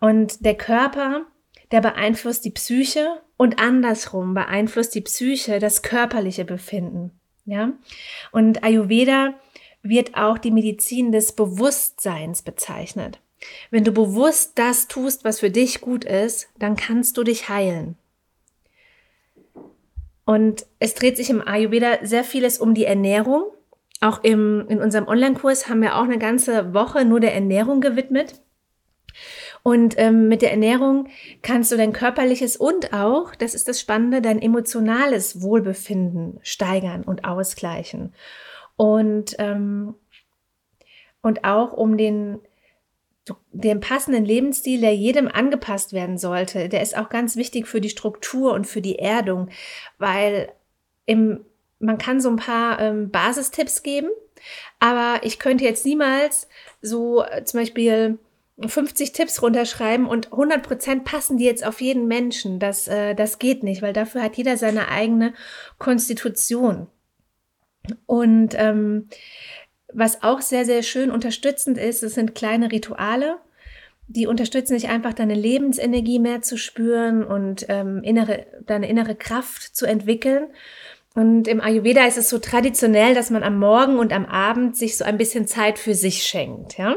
Und 0.00 0.44
der 0.44 0.56
Körper 0.56 1.26
der 1.72 1.80
beeinflusst 1.80 2.44
die 2.44 2.50
Psyche 2.50 3.20
und 3.36 3.58
andersrum 3.58 4.34
beeinflusst 4.34 4.94
die 4.94 5.00
Psyche 5.00 5.58
das 5.58 5.82
körperliche 5.82 6.44
Befinden. 6.44 7.10
Ja? 7.44 7.72
Und 8.32 8.62
Ayurveda 8.62 9.34
wird 9.82 10.16
auch 10.16 10.38
die 10.38 10.50
Medizin 10.50 11.12
des 11.12 11.32
Bewusstseins 11.32 12.42
bezeichnet. 12.42 13.20
Wenn 13.70 13.84
du 13.84 13.92
bewusst 13.92 14.52
das 14.56 14.88
tust, 14.88 15.24
was 15.24 15.40
für 15.40 15.50
dich 15.50 15.80
gut 15.80 16.04
ist, 16.04 16.48
dann 16.58 16.76
kannst 16.76 17.16
du 17.16 17.24
dich 17.24 17.48
heilen. 17.48 17.96
Und 20.26 20.66
es 20.80 20.94
dreht 20.94 21.16
sich 21.16 21.30
im 21.30 21.46
Ayurveda 21.46 21.98
sehr 22.02 22.24
vieles 22.24 22.58
um 22.58 22.74
die 22.74 22.84
Ernährung. 22.84 23.44
Auch 24.00 24.22
im, 24.24 24.66
in 24.68 24.82
unserem 24.82 25.08
Online-Kurs 25.08 25.68
haben 25.68 25.80
wir 25.80 25.96
auch 25.96 26.02
eine 26.02 26.18
ganze 26.18 26.74
Woche 26.74 27.04
nur 27.04 27.20
der 27.20 27.32
Ernährung 27.32 27.80
gewidmet. 27.80 28.42
Und 29.62 29.94
ähm, 29.98 30.28
mit 30.28 30.42
der 30.42 30.50
Ernährung 30.50 31.08
kannst 31.42 31.72
du 31.72 31.76
dein 31.76 31.92
körperliches 31.92 32.56
und 32.56 32.92
auch, 32.92 33.34
das 33.34 33.54
ist 33.54 33.68
das 33.68 33.80
Spannende, 33.80 34.20
dein 34.20 34.42
emotionales 34.42 35.42
Wohlbefinden 35.42 36.38
steigern 36.42 37.04
und 37.04 37.24
ausgleichen. 37.24 38.12
Und, 38.76 39.36
ähm, 39.38 39.94
und 41.22 41.44
auch 41.44 41.72
um 41.72 41.96
den, 41.96 42.40
den 43.52 43.80
passenden 43.80 44.24
Lebensstil, 44.24 44.80
der 44.80 44.94
jedem 44.94 45.28
angepasst 45.28 45.92
werden 45.92 46.18
sollte, 46.18 46.68
der 46.68 46.82
ist 46.82 46.96
auch 46.96 47.08
ganz 47.08 47.36
wichtig 47.36 47.66
für 47.66 47.80
die 47.80 47.90
Struktur 47.90 48.52
und 48.52 48.66
für 48.66 48.80
die 48.80 48.98
Erdung, 48.98 49.48
weil 49.98 50.52
im, 51.06 51.44
man 51.78 51.98
kann 51.98 52.20
so 52.20 52.28
ein 52.28 52.36
paar 52.36 52.80
ähm, 52.80 53.10
Basistipps 53.10 53.82
geben, 53.82 54.08
aber 54.78 55.20
ich 55.24 55.38
könnte 55.38 55.64
jetzt 55.64 55.84
niemals 55.84 56.48
so 56.82 57.24
äh, 57.24 57.44
zum 57.44 57.60
Beispiel 57.60 58.18
50 58.64 59.12
Tipps 59.12 59.42
runterschreiben 59.42 60.06
und 60.06 60.30
100% 60.30 61.04
passen 61.04 61.36
die 61.36 61.44
jetzt 61.44 61.66
auf 61.66 61.80
jeden 61.80 62.06
Menschen. 62.06 62.58
Das, 62.58 62.88
äh, 62.88 63.14
das 63.14 63.38
geht 63.38 63.62
nicht, 63.62 63.82
weil 63.82 63.92
dafür 63.92 64.22
hat 64.22 64.36
jeder 64.36 64.56
seine 64.56 64.88
eigene 64.88 65.34
Konstitution. 65.78 66.86
Und 68.06 68.54
ähm, 68.56 69.08
was 69.96 70.22
auch 70.22 70.42
sehr, 70.42 70.64
sehr 70.64 70.82
schön 70.82 71.10
unterstützend 71.10 71.78
ist, 71.78 72.02
es 72.02 72.14
sind 72.14 72.34
kleine 72.34 72.70
Rituale. 72.70 73.38
Die 74.08 74.26
unterstützen 74.26 74.74
dich 74.74 74.88
einfach, 74.88 75.14
deine 75.14 75.34
Lebensenergie 75.34 76.18
mehr 76.18 76.42
zu 76.42 76.58
spüren 76.58 77.24
und 77.24 77.66
ähm, 77.68 78.02
innere, 78.04 78.46
deine 78.66 78.88
innere 78.88 79.14
Kraft 79.16 79.74
zu 79.74 79.86
entwickeln. 79.86 80.48
Und 81.14 81.48
im 81.48 81.62
Ayurveda 81.62 82.04
ist 82.04 82.18
es 82.18 82.28
so 82.28 82.38
traditionell, 82.38 83.14
dass 83.14 83.30
man 83.30 83.42
am 83.42 83.58
Morgen 83.58 83.98
und 83.98 84.12
am 84.12 84.26
Abend 84.26 84.76
sich 84.76 84.98
so 84.98 85.04
ein 85.04 85.16
bisschen 85.16 85.46
Zeit 85.46 85.78
für 85.78 85.94
sich 85.94 86.24
schenkt, 86.24 86.76
ja. 86.76 86.96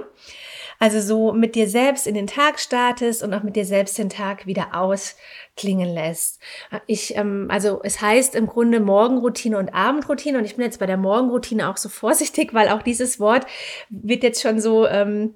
Also 0.79 1.01
so 1.01 1.33
mit 1.33 1.55
dir 1.55 1.67
selbst 1.67 2.07
in 2.07 2.15
den 2.15 2.25
Tag 2.25 2.57
startest 2.59 3.21
und 3.21 3.33
auch 3.33 3.43
mit 3.43 3.57
dir 3.57 3.65
selbst 3.65 3.97
den 3.97 4.09
Tag 4.09 4.45
wieder 4.45 4.69
ausklingen 4.73 5.93
lässt. 5.93 6.39
Ich, 6.87 7.15
ähm, 7.17 7.47
also 7.49 7.81
es 7.83 8.01
heißt 8.01 8.33
im 8.33 8.47
Grunde 8.47 8.79
Morgenroutine 8.79 9.57
und 9.57 9.73
Abendroutine 9.73 10.37
und 10.37 10.45
ich 10.45 10.55
bin 10.55 10.63
jetzt 10.63 10.79
bei 10.79 10.85
der 10.85 10.97
Morgenroutine 10.97 11.69
auch 11.69 11.77
so 11.77 11.89
vorsichtig, 11.89 12.53
weil 12.53 12.69
auch 12.69 12.81
dieses 12.81 13.19
Wort 13.19 13.45
wird 13.89 14.23
jetzt 14.23 14.41
schon 14.41 14.61
so 14.61 14.87
ähm, 14.87 15.35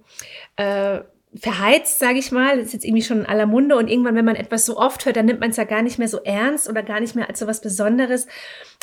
äh, 0.56 1.02
verheizt, 1.36 2.00
sage 2.00 2.20
ich 2.20 2.32
mal. 2.32 2.58
Das 2.58 2.68
ist 2.68 2.74
jetzt 2.74 2.86
irgendwie 2.86 3.04
schon 3.04 3.20
in 3.20 3.26
aller 3.26 3.46
Munde 3.46 3.76
und 3.76 3.90
irgendwann, 3.90 4.16
wenn 4.16 4.26
man 4.26 4.36
etwas 4.36 4.66
so 4.66 4.78
oft 4.78 5.06
hört, 5.06 5.16
dann 5.16 5.26
nimmt 5.26 5.40
man 5.40 5.50
es 5.50 5.58
ja 5.58 5.64
gar 5.64 5.82
nicht 5.82 5.98
mehr 5.98 6.08
so 6.08 6.20
ernst 6.20 6.70
oder 6.70 6.84
gar 6.84 7.00
nicht 7.00 7.16
mehr 7.16 7.28
als 7.28 7.40
so 7.40 7.48
was 7.48 7.62
Besonderes. 7.62 8.28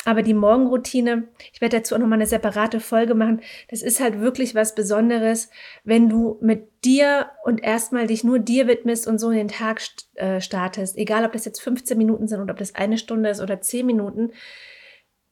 Aber 0.03 0.23
die 0.23 0.33
Morgenroutine, 0.33 1.27
ich 1.53 1.61
werde 1.61 1.77
dazu 1.77 1.93
auch 1.93 1.99
nochmal 1.99 2.17
eine 2.17 2.25
separate 2.25 2.79
Folge 2.79 3.13
machen, 3.13 3.41
das 3.69 3.83
ist 3.83 3.99
halt 3.99 4.19
wirklich 4.19 4.55
was 4.55 4.73
Besonderes, 4.73 5.49
wenn 5.83 6.09
du 6.09 6.39
mit 6.41 6.83
dir 6.83 7.29
und 7.43 7.63
erstmal 7.63 8.07
dich 8.07 8.23
nur 8.23 8.39
dir 8.39 8.67
widmest 8.67 9.07
und 9.07 9.19
so 9.19 9.29
in 9.29 9.37
den 9.37 9.47
Tag 9.47 9.81
äh, 10.15 10.41
startest. 10.41 10.97
Egal, 10.97 11.23
ob 11.23 11.33
das 11.33 11.45
jetzt 11.45 11.61
15 11.61 11.97
Minuten 11.97 12.27
sind 12.27 12.41
oder 12.41 12.53
ob 12.53 12.57
das 12.57 12.73
eine 12.73 12.97
Stunde 12.97 13.29
ist 13.29 13.41
oder 13.41 13.61
10 13.61 13.85
Minuten. 13.85 14.31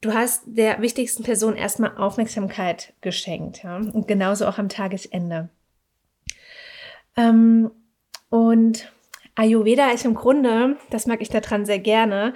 Du 0.02 0.14
hast 0.14 0.44
der 0.46 0.80
wichtigsten 0.80 1.24
Person 1.24 1.56
erstmal 1.56 1.96
Aufmerksamkeit 1.96 2.94
geschenkt. 3.00 3.64
Ja? 3.64 3.76
Und 3.76 4.06
genauso 4.06 4.46
auch 4.46 4.58
am 4.58 4.68
Tagesende. 4.68 5.50
Ähm, 7.16 7.72
und 8.28 8.92
Ayurveda 9.34 9.90
ist 9.90 10.04
im 10.04 10.14
Grunde, 10.14 10.76
das 10.90 11.06
mag 11.06 11.20
ich 11.22 11.28
daran 11.28 11.64
sehr 11.64 11.78
gerne, 11.78 12.34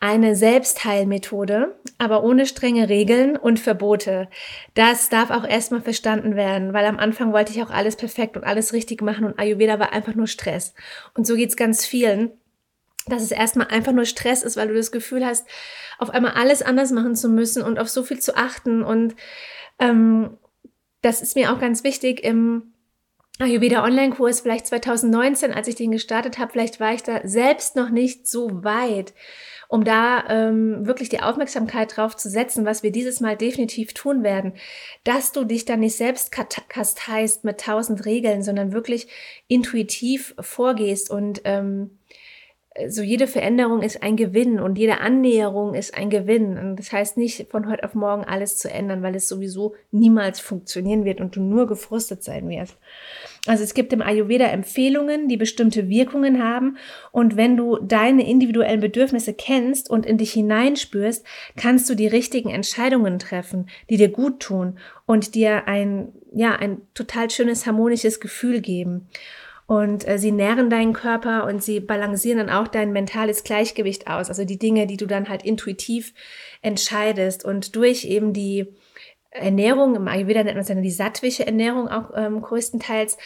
eine 0.00 0.36
Selbstheilmethode, 0.36 1.78
aber 1.98 2.22
ohne 2.22 2.46
strenge 2.46 2.88
Regeln 2.88 3.36
und 3.36 3.60
Verbote. 3.60 4.28
Das 4.74 5.08
darf 5.08 5.30
auch 5.30 5.46
erstmal 5.46 5.82
verstanden 5.82 6.36
werden, 6.36 6.72
weil 6.72 6.86
am 6.86 6.98
Anfang 6.98 7.32
wollte 7.32 7.52
ich 7.52 7.62
auch 7.62 7.70
alles 7.70 7.96
perfekt 7.96 8.36
und 8.36 8.44
alles 8.44 8.72
richtig 8.72 9.02
machen 9.02 9.24
und 9.24 9.38
Ayurveda 9.38 9.78
war 9.78 9.92
einfach 9.92 10.14
nur 10.14 10.26
Stress. 10.26 10.74
Und 11.14 11.26
so 11.26 11.36
geht's 11.36 11.56
ganz 11.56 11.84
vielen, 11.84 12.32
dass 13.06 13.22
es 13.22 13.30
erstmal 13.30 13.68
einfach 13.68 13.92
nur 13.92 14.04
Stress 14.04 14.42
ist, 14.42 14.56
weil 14.56 14.68
du 14.68 14.74
das 14.74 14.92
Gefühl 14.92 15.24
hast, 15.24 15.46
auf 15.98 16.10
einmal 16.10 16.32
alles 16.32 16.62
anders 16.62 16.90
machen 16.90 17.14
zu 17.14 17.28
müssen 17.28 17.62
und 17.62 17.78
auf 17.78 17.88
so 17.88 18.02
viel 18.02 18.18
zu 18.18 18.36
achten. 18.36 18.82
Und 18.82 19.14
ähm, 19.78 20.38
das 21.02 21.22
ist 21.22 21.36
mir 21.36 21.52
auch 21.52 21.60
ganz 21.60 21.84
wichtig 21.84 22.24
im 22.24 22.72
Ayurveda 23.38 23.84
Online-Kurs 23.84 24.40
vielleicht 24.40 24.66
2019, 24.66 25.52
als 25.52 25.68
ich 25.68 25.74
den 25.74 25.90
gestartet 25.90 26.38
habe, 26.38 26.52
vielleicht 26.52 26.80
war 26.80 26.94
ich 26.94 27.02
da 27.02 27.20
selbst 27.24 27.76
noch 27.76 27.90
nicht 27.90 28.26
so 28.26 28.64
weit, 28.64 29.12
um 29.68 29.84
da 29.84 30.24
ähm, 30.28 30.86
wirklich 30.86 31.10
die 31.10 31.20
Aufmerksamkeit 31.20 31.96
drauf 31.96 32.16
zu 32.16 32.30
setzen, 32.30 32.64
was 32.64 32.82
wir 32.82 32.92
dieses 32.92 33.20
Mal 33.20 33.36
definitiv 33.36 33.92
tun 33.92 34.22
werden, 34.22 34.54
dass 35.04 35.32
du 35.32 35.44
dich 35.44 35.66
dann 35.66 35.80
nicht 35.80 35.96
selbst 35.96 36.32
kasteist 36.68 37.44
mit 37.44 37.60
tausend 37.60 38.06
Regeln, 38.06 38.42
sondern 38.42 38.72
wirklich 38.72 39.08
intuitiv 39.48 40.34
vorgehst 40.40 41.10
und 41.10 41.42
ähm, 41.44 41.90
so 42.88 43.02
jede 43.02 43.26
Veränderung 43.26 43.82
ist 43.82 44.02
ein 44.02 44.16
Gewinn 44.16 44.60
und 44.60 44.76
jede 44.76 45.00
Annäherung 45.00 45.74
ist 45.74 45.96
ein 45.96 46.10
Gewinn. 46.10 46.58
Und 46.58 46.76
das 46.76 46.92
heißt 46.92 47.16
nicht 47.16 47.50
von 47.50 47.68
heute 47.68 47.84
auf 47.84 47.94
morgen 47.94 48.24
alles 48.24 48.58
zu 48.58 48.70
ändern, 48.70 49.02
weil 49.02 49.14
es 49.14 49.28
sowieso 49.28 49.74
niemals 49.92 50.40
funktionieren 50.40 51.04
wird 51.04 51.20
und 51.20 51.36
du 51.36 51.40
nur 51.40 51.66
gefrustet 51.66 52.22
sein 52.22 52.48
wirst. 52.48 52.76
Also 53.46 53.62
es 53.64 53.74
gibt 53.74 53.92
im 53.92 54.02
Ayurveda 54.02 54.46
Empfehlungen, 54.46 55.28
die 55.28 55.36
bestimmte 55.36 55.88
Wirkungen 55.88 56.42
haben. 56.42 56.76
Und 57.12 57.36
wenn 57.36 57.56
du 57.56 57.78
deine 57.78 58.28
individuellen 58.28 58.80
Bedürfnisse 58.80 59.32
kennst 59.32 59.88
und 59.88 60.04
in 60.04 60.18
dich 60.18 60.32
hineinspürst, 60.32 61.24
kannst 61.56 61.88
du 61.88 61.94
die 61.94 62.08
richtigen 62.08 62.50
Entscheidungen 62.50 63.18
treffen, 63.18 63.68
die 63.88 63.96
dir 63.96 64.08
gut 64.08 64.40
tun 64.40 64.78
und 65.06 65.34
dir 65.34 65.66
ein, 65.66 66.12
ja, 66.32 66.56
ein 66.56 66.82
total 66.94 67.30
schönes, 67.30 67.66
harmonisches 67.66 68.20
Gefühl 68.20 68.60
geben. 68.60 69.08
Und 69.66 70.06
äh, 70.06 70.18
sie 70.18 70.30
nähren 70.30 70.70
deinen 70.70 70.92
Körper 70.92 71.44
und 71.44 71.62
sie 71.62 71.80
balancieren 71.80 72.38
dann 72.38 72.50
auch 72.50 72.68
dein 72.68 72.92
mentales 72.92 73.42
Gleichgewicht 73.42 74.06
aus. 74.06 74.28
Also 74.28 74.44
die 74.44 74.58
Dinge, 74.58 74.86
die 74.86 74.96
du 74.96 75.06
dann 75.06 75.28
halt 75.28 75.44
intuitiv 75.44 76.14
entscheidest. 76.62 77.44
Und 77.44 77.74
durch 77.74 78.04
eben 78.04 78.32
die 78.32 78.74
Ernährung, 79.30 79.96
im 79.96 80.08
Ayurveda 80.08 80.44
nennt 80.44 80.56
man 80.56 80.62
es 80.62 80.68
dann 80.68 80.82
die 80.82 80.90
sattwische 80.90 81.46
Ernährung 81.46 81.88
auch 81.88 82.12
ähm, 82.14 82.40
größtenteils, 82.40 83.18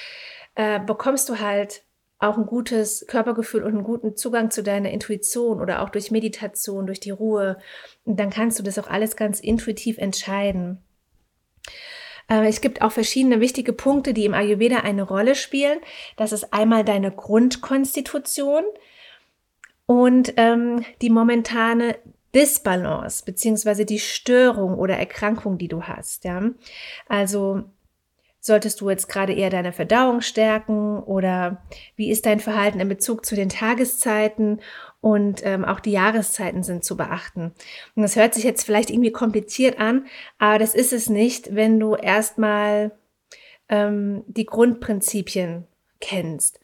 äh, 0.54 0.80
bekommst 0.80 1.28
du 1.28 1.40
halt 1.40 1.82
auch 2.18 2.36
ein 2.36 2.46
gutes 2.46 3.06
Körpergefühl 3.06 3.62
und 3.62 3.74
einen 3.74 3.84
guten 3.84 4.16
Zugang 4.16 4.50
zu 4.50 4.62
deiner 4.62 4.90
Intuition 4.90 5.60
oder 5.60 5.82
auch 5.82 5.88
durch 5.88 6.10
Meditation, 6.10 6.86
durch 6.86 7.00
die 7.00 7.10
Ruhe. 7.10 7.58
Und 8.04 8.20
dann 8.20 8.30
kannst 8.30 8.58
du 8.58 8.62
das 8.62 8.78
auch 8.78 8.88
alles 8.88 9.16
ganz 9.16 9.40
intuitiv 9.40 9.96
entscheiden. 9.98 10.82
Äh, 12.30 12.48
es 12.48 12.62
gibt 12.62 12.80
auch 12.80 12.92
verschiedene 12.92 13.40
wichtige 13.40 13.74
Punkte, 13.74 14.14
die 14.14 14.24
im 14.24 14.32
Ayurveda 14.32 14.78
eine 14.78 15.02
Rolle 15.02 15.34
spielen. 15.34 15.80
Das 16.16 16.32
ist 16.32 16.54
einmal 16.54 16.84
deine 16.84 17.10
Grundkonstitution 17.10 18.64
und 19.84 20.34
ähm, 20.36 20.84
die 21.02 21.10
momentane 21.10 21.96
Disbalance 22.34 23.24
beziehungsweise 23.24 23.84
die 23.84 23.98
Störung 23.98 24.78
oder 24.78 24.96
Erkrankung, 24.96 25.58
die 25.58 25.68
du 25.68 25.82
hast. 25.82 26.24
Ja? 26.24 26.42
Also 27.08 27.64
solltest 28.38 28.80
du 28.80 28.88
jetzt 28.88 29.08
gerade 29.08 29.34
eher 29.34 29.50
deine 29.50 29.72
Verdauung 29.72 30.20
stärken 30.20 31.00
oder 31.00 31.62
wie 31.96 32.10
ist 32.10 32.24
dein 32.24 32.40
Verhalten 32.40 32.80
in 32.80 32.88
Bezug 32.88 33.26
zu 33.26 33.34
den 33.34 33.48
Tageszeiten 33.48 34.60
und 35.00 35.44
ähm, 35.44 35.64
auch 35.64 35.80
die 35.80 35.92
Jahreszeiten 35.92 36.62
sind 36.62 36.84
zu 36.84 36.96
beachten. 36.96 37.52
Und 37.94 38.02
das 38.02 38.16
hört 38.16 38.34
sich 38.34 38.44
jetzt 38.44 38.64
vielleicht 38.64 38.90
irgendwie 38.90 39.12
kompliziert 39.12 39.78
an, 39.78 40.06
aber 40.38 40.58
das 40.58 40.74
ist 40.74 40.92
es 40.92 41.08
nicht, 41.08 41.54
wenn 41.54 41.80
du 41.80 41.94
erstmal 41.94 42.92
ähm, 43.68 44.24
die 44.26 44.46
Grundprinzipien 44.46 45.66
kennst. 46.00 46.60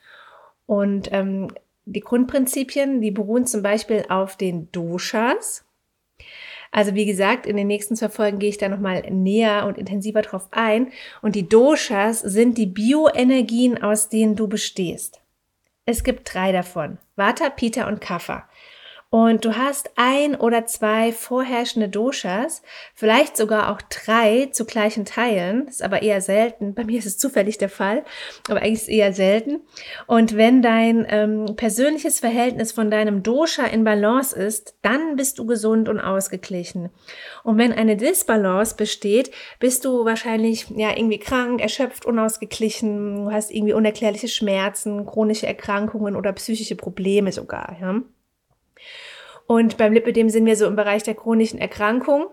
Und 0.67 1.09
ähm, 1.13 1.49
die 1.87 2.01
Grundprinzipien, 2.01 3.01
die 3.01 3.13
beruhen 3.13 3.47
zum 3.47 3.63
Beispiel 3.63 4.05
auf 4.09 4.37
den 4.37 4.71
Doshas. 4.73 5.65
Also 6.73 6.95
wie 6.95 7.07
gesagt, 7.07 7.47
in 7.47 7.57
den 7.57 7.69
nächsten 7.69 7.95
zwei 7.95 8.09
Folgen 8.09 8.41
gehe 8.41 8.51
ich 8.51 8.59
da 8.59 8.69
nochmal 8.69 9.03
näher 9.09 9.67
und 9.67 9.79
intensiver 9.79 10.21
drauf 10.21 10.49
ein. 10.51 10.89
Und 11.23 11.37
die 11.37 11.49
Doshas 11.49 12.21
sind 12.21 12.59
die 12.59 12.67
Bioenergien, 12.67 13.81
aus 13.83 14.09
denen 14.09 14.35
du 14.35 14.49
bestehst. 14.49 15.21
Es 15.87 16.03
gibt 16.03 16.35
drei 16.35 16.51
davon. 16.51 16.99
Vata, 17.15 17.49
Pitta 17.49 17.87
und 17.87 18.01
Kapha 18.01 18.49
und 19.17 19.47
du 19.47 19.57
hast 19.57 19.93
ein 19.97 20.35
oder 20.35 20.67
zwei 20.67 21.11
vorherrschende 21.11 21.89
Doshas, 21.89 22.61
vielleicht 22.95 23.39
sogar 23.39 23.73
auch 23.73 23.81
drei 23.81 24.51
zu 24.53 24.67
gleichen 24.67 25.07
Teilen, 25.07 25.69
ist 25.69 25.83
aber 25.83 26.03
eher 26.03 26.21
selten. 26.21 26.75
Bei 26.75 26.85
mir 26.85 26.99
ist 26.99 27.07
es 27.07 27.17
zufällig 27.17 27.57
der 27.57 27.71
Fall, 27.71 28.05
aber 28.47 28.61
eigentlich 28.61 28.75
ist 28.75 28.83
es 28.83 28.89
eher 28.89 29.15
selten. 29.15 29.61
Und 30.07 30.37
wenn 30.37 30.61
dein 30.61 31.07
ähm, 31.09 31.57
persönliches 31.57 32.21
Verhältnis 32.21 32.73
von 32.73 32.91
deinem 32.91 33.23
Dosha 33.23 33.65
in 33.65 33.85
Balance 33.85 34.37
ist, 34.37 34.75
dann 34.83 35.17
bist 35.17 35.39
du 35.39 35.47
gesund 35.47 35.89
und 35.89 35.99
ausgeglichen. 35.99 36.91
Und 37.43 37.57
wenn 37.57 37.73
eine 37.73 37.97
Disbalance 37.97 38.77
besteht, 38.77 39.31
bist 39.59 39.87
du 39.87 40.05
wahrscheinlich 40.05 40.67
ja 40.77 40.91
irgendwie 40.95 41.21
krank, 41.21 41.63
erschöpft, 41.63 42.05
unausgeglichen, 42.05 43.25
du 43.25 43.33
hast 43.33 43.51
irgendwie 43.51 43.73
unerklärliche 43.73 44.29
Schmerzen, 44.29 45.07
chronische 45.07 45.47
Erkrankungen 45.47 46.17
oder 46.17 46.35
psychische 46.35 46.77
Probleme 46.77 47.33
sogar. 47.33 47.79
Ja? 47.81 48.03
Und 49.47 49.77
beim 49.77 49.93
Lipödem 49.93 50.29
sind 50.29 50.47
wir 50.47 50.57
so 50.57 50.67
im 50.67 50.77
Bereich 50.77 51.03
der 51.03 51.15
chronischen 51.15 51.59
Erkrankung. 51.59 52.27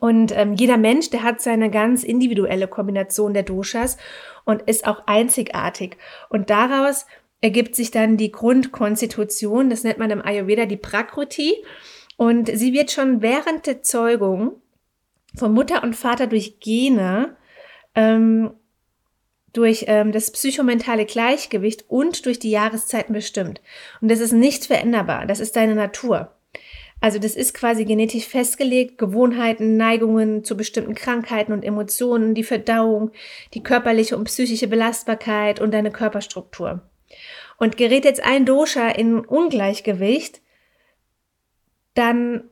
Und 0.00 0.32
ähm, 0.36 0.54
jeder 0.54 0.76
Mensch, 0.76 1.10
der 1.10 1.22
hat 1.22 1.40
seine 1.40 1.70
ganz 1.70 2.04
individuelle 2.04 2.68
Kombination 2.68 3.34
der 3.34 3.42
Doshas 3.42 3.98
und 4.44 4.62
ist 4.62 4.86
auch 4.86 5.06
einzigartig. 5.06 5.98
Und 6.30 6.48
daraus 6.50 7.06
ergibt 7.42 7.74
sich 7.74 7.90
dann 7.90 8.16
die 8.16 8.32
Grundkonstitution, 8.32 9.68
das 9.68 9.84
nennt 9.84 9.98
man 9.98 10.10
im 10.10 10.24
Ayurveda 10.24 10.64
die 10.64 10.78
Prakriti. 10.78 11.52
Und 12.16 12.48
sie 12.48 12.72
wird 12.72 12.90
schon 12.90 13.20
während 13.20 13.66
der 13.66 13.82
Zeugung 13.82 14.52
von 15.36 15.52
Mutter 15.52 15.82
und 15.82 15.96
Vater 15.96 16.26
durch 16.26 16.60
Gene 16.60 17.36
ähm, 17.94 18.52
durch 19.54 19.84
ähm, 19.88 20.12
das 20.12 20.30
psychomentale 20.30 21.06
Gleichgewicht 21.06 21.84
und 21.88 22.26
durch 22.26 22.38
die 22.38 22.50
Jahreszeiten 22.50 23.14
bestimmt. 23.14 23.62
Und 24.00 24.10
das 24.10 24.20
ist 24.20 24.32
nicht 24.32 24.66
veränderbar. 24.66 25.26
Das 25.26 25.40
ist 25.40 25.56
deine 25.56 25.74
Natur. 25.74 26.32
Also 27.00 27.18
das 27.18 27.36
ist 27.36 27.54
quasi 27.54 27.84
genetisch 27.84 28.26
festgelegt, 28.26 28.98
Gewohnheiten, 28.98 29.76
Neigungen 29.76 30.42
zu 30.42 30.56
bestimmten 30.56 30.94
Krankheiten 30.94 31.52
und 31.52 31.62
Emotionen, 31.62 32.34
die 32.34 32.44
Verdauung, 32.44 33.10
die 33.52 33.62
körperliche 33.62 34.16
und 34.16 34.24
psychische 34.24 34.68
Belastbarkeit 34.68 35.60
und 35.60 35.72
deine 35.72 35.90
Körperstruktur. 35.90 36.80
Und 37.58 37.76
gerät 37.76 38.04
jetzt 38.04 38.24
ein 38.24 38.46
Dosha 38.46 38.88
in 38.88 39.20
Ungleichgewicht, 39.20 40.40
dann 41.94 42.44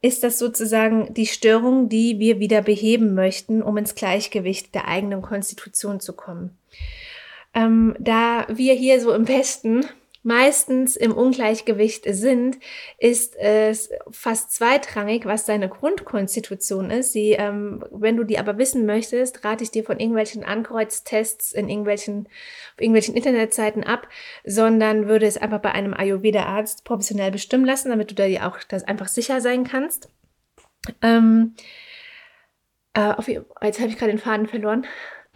ist 0.00 0.22
das 0.22 0.38
sozusagen 0.38 1.12
die 1.14 1.26
Störung, 1.26 1.88
die 1.88 2.18
wir 2.18 2.38
wieder 2.38 2.62
beheben 2.62 3.14
möchten, 3.14 3.62
um 3.62 3.76
ins 3.76 3.94
Gleichgewicht 3.94 4.74
der 4.74 4.86
eigenen 4.86 5.22
Konstitution 5.22 6.00
zu 6.00 6.12
kommen. 6.12 6.56
Ähm, 7.54 7.96
da 7.98 8.46
wir 8.48 8.74
hier 8.74 9.00
so 9.00 9.12
im 9.12 9.26
Westen 9.26 9.84
meistens 10.22 10.96
im 10.96 11.12
Ungleichgewicht 11.12 12.04
sind, 12.08 12.58
ist 12.98 13.36
es 13.36 13.90
fast 14.10 14.52
zweitrangig, 14.52 15.24
was 15.24 15.44
deine 15.44 15.68
Grundkonstitution 15.68 16.90
ist. 16.90 17.12
Sie, 17.12 17.32
ähm, 17.32 17.84
wenn 17.90 18.16
du 18.16 18.24
die 18.24 18.38
aber 18.38 18.58
wissen 18.58 18.84
möchtest, 18.84 19.44
rate 19.44 19.64
ich 19.64 19.70
dir 19.70 19.84
von 19.84 20.00
irgendwelchen 20.00 20.44
Ankreuztests 20.44 21.52
in 21.52 21.68
irgendwelchen, 21.68 22.28
irgendwelchen 22.78 23.14
Internetseiten 23.14 23.84
ab, 23.84 24.08
sondern 24.44 25.08
würde 25.08 25.26
es 25.26 25.38
einfach 25.38 25.60
bei 25.60 25.72
einem 25.72 25.94
Ayurveda-Arzt 25.94 26.84
professionell 26.84 27.30
bestimmen 27.30 27.64
lassen, 27.64 27.90
damit 27.90 28.10
du 28.10 28.14
da 28.14 28.24
ja 28.24 28.48
auch 28.48 28.58
das 28.68 28.84
einfach 28.84 29.08
sicher 29.08 29.40
sein 29.40 29.64
kannst. 29.64 30.10
Ähm, 31.02 31.54
äh, 32.94 33.12
auf, 33.12 33.28
jetzt 33.28 33.80
habe 33.80 33.88
ich 33.88 33.98
gerade 33.98 34.12
den 34.12 34.18
Faden 34.18 34.46
verloren. 34.46 34.86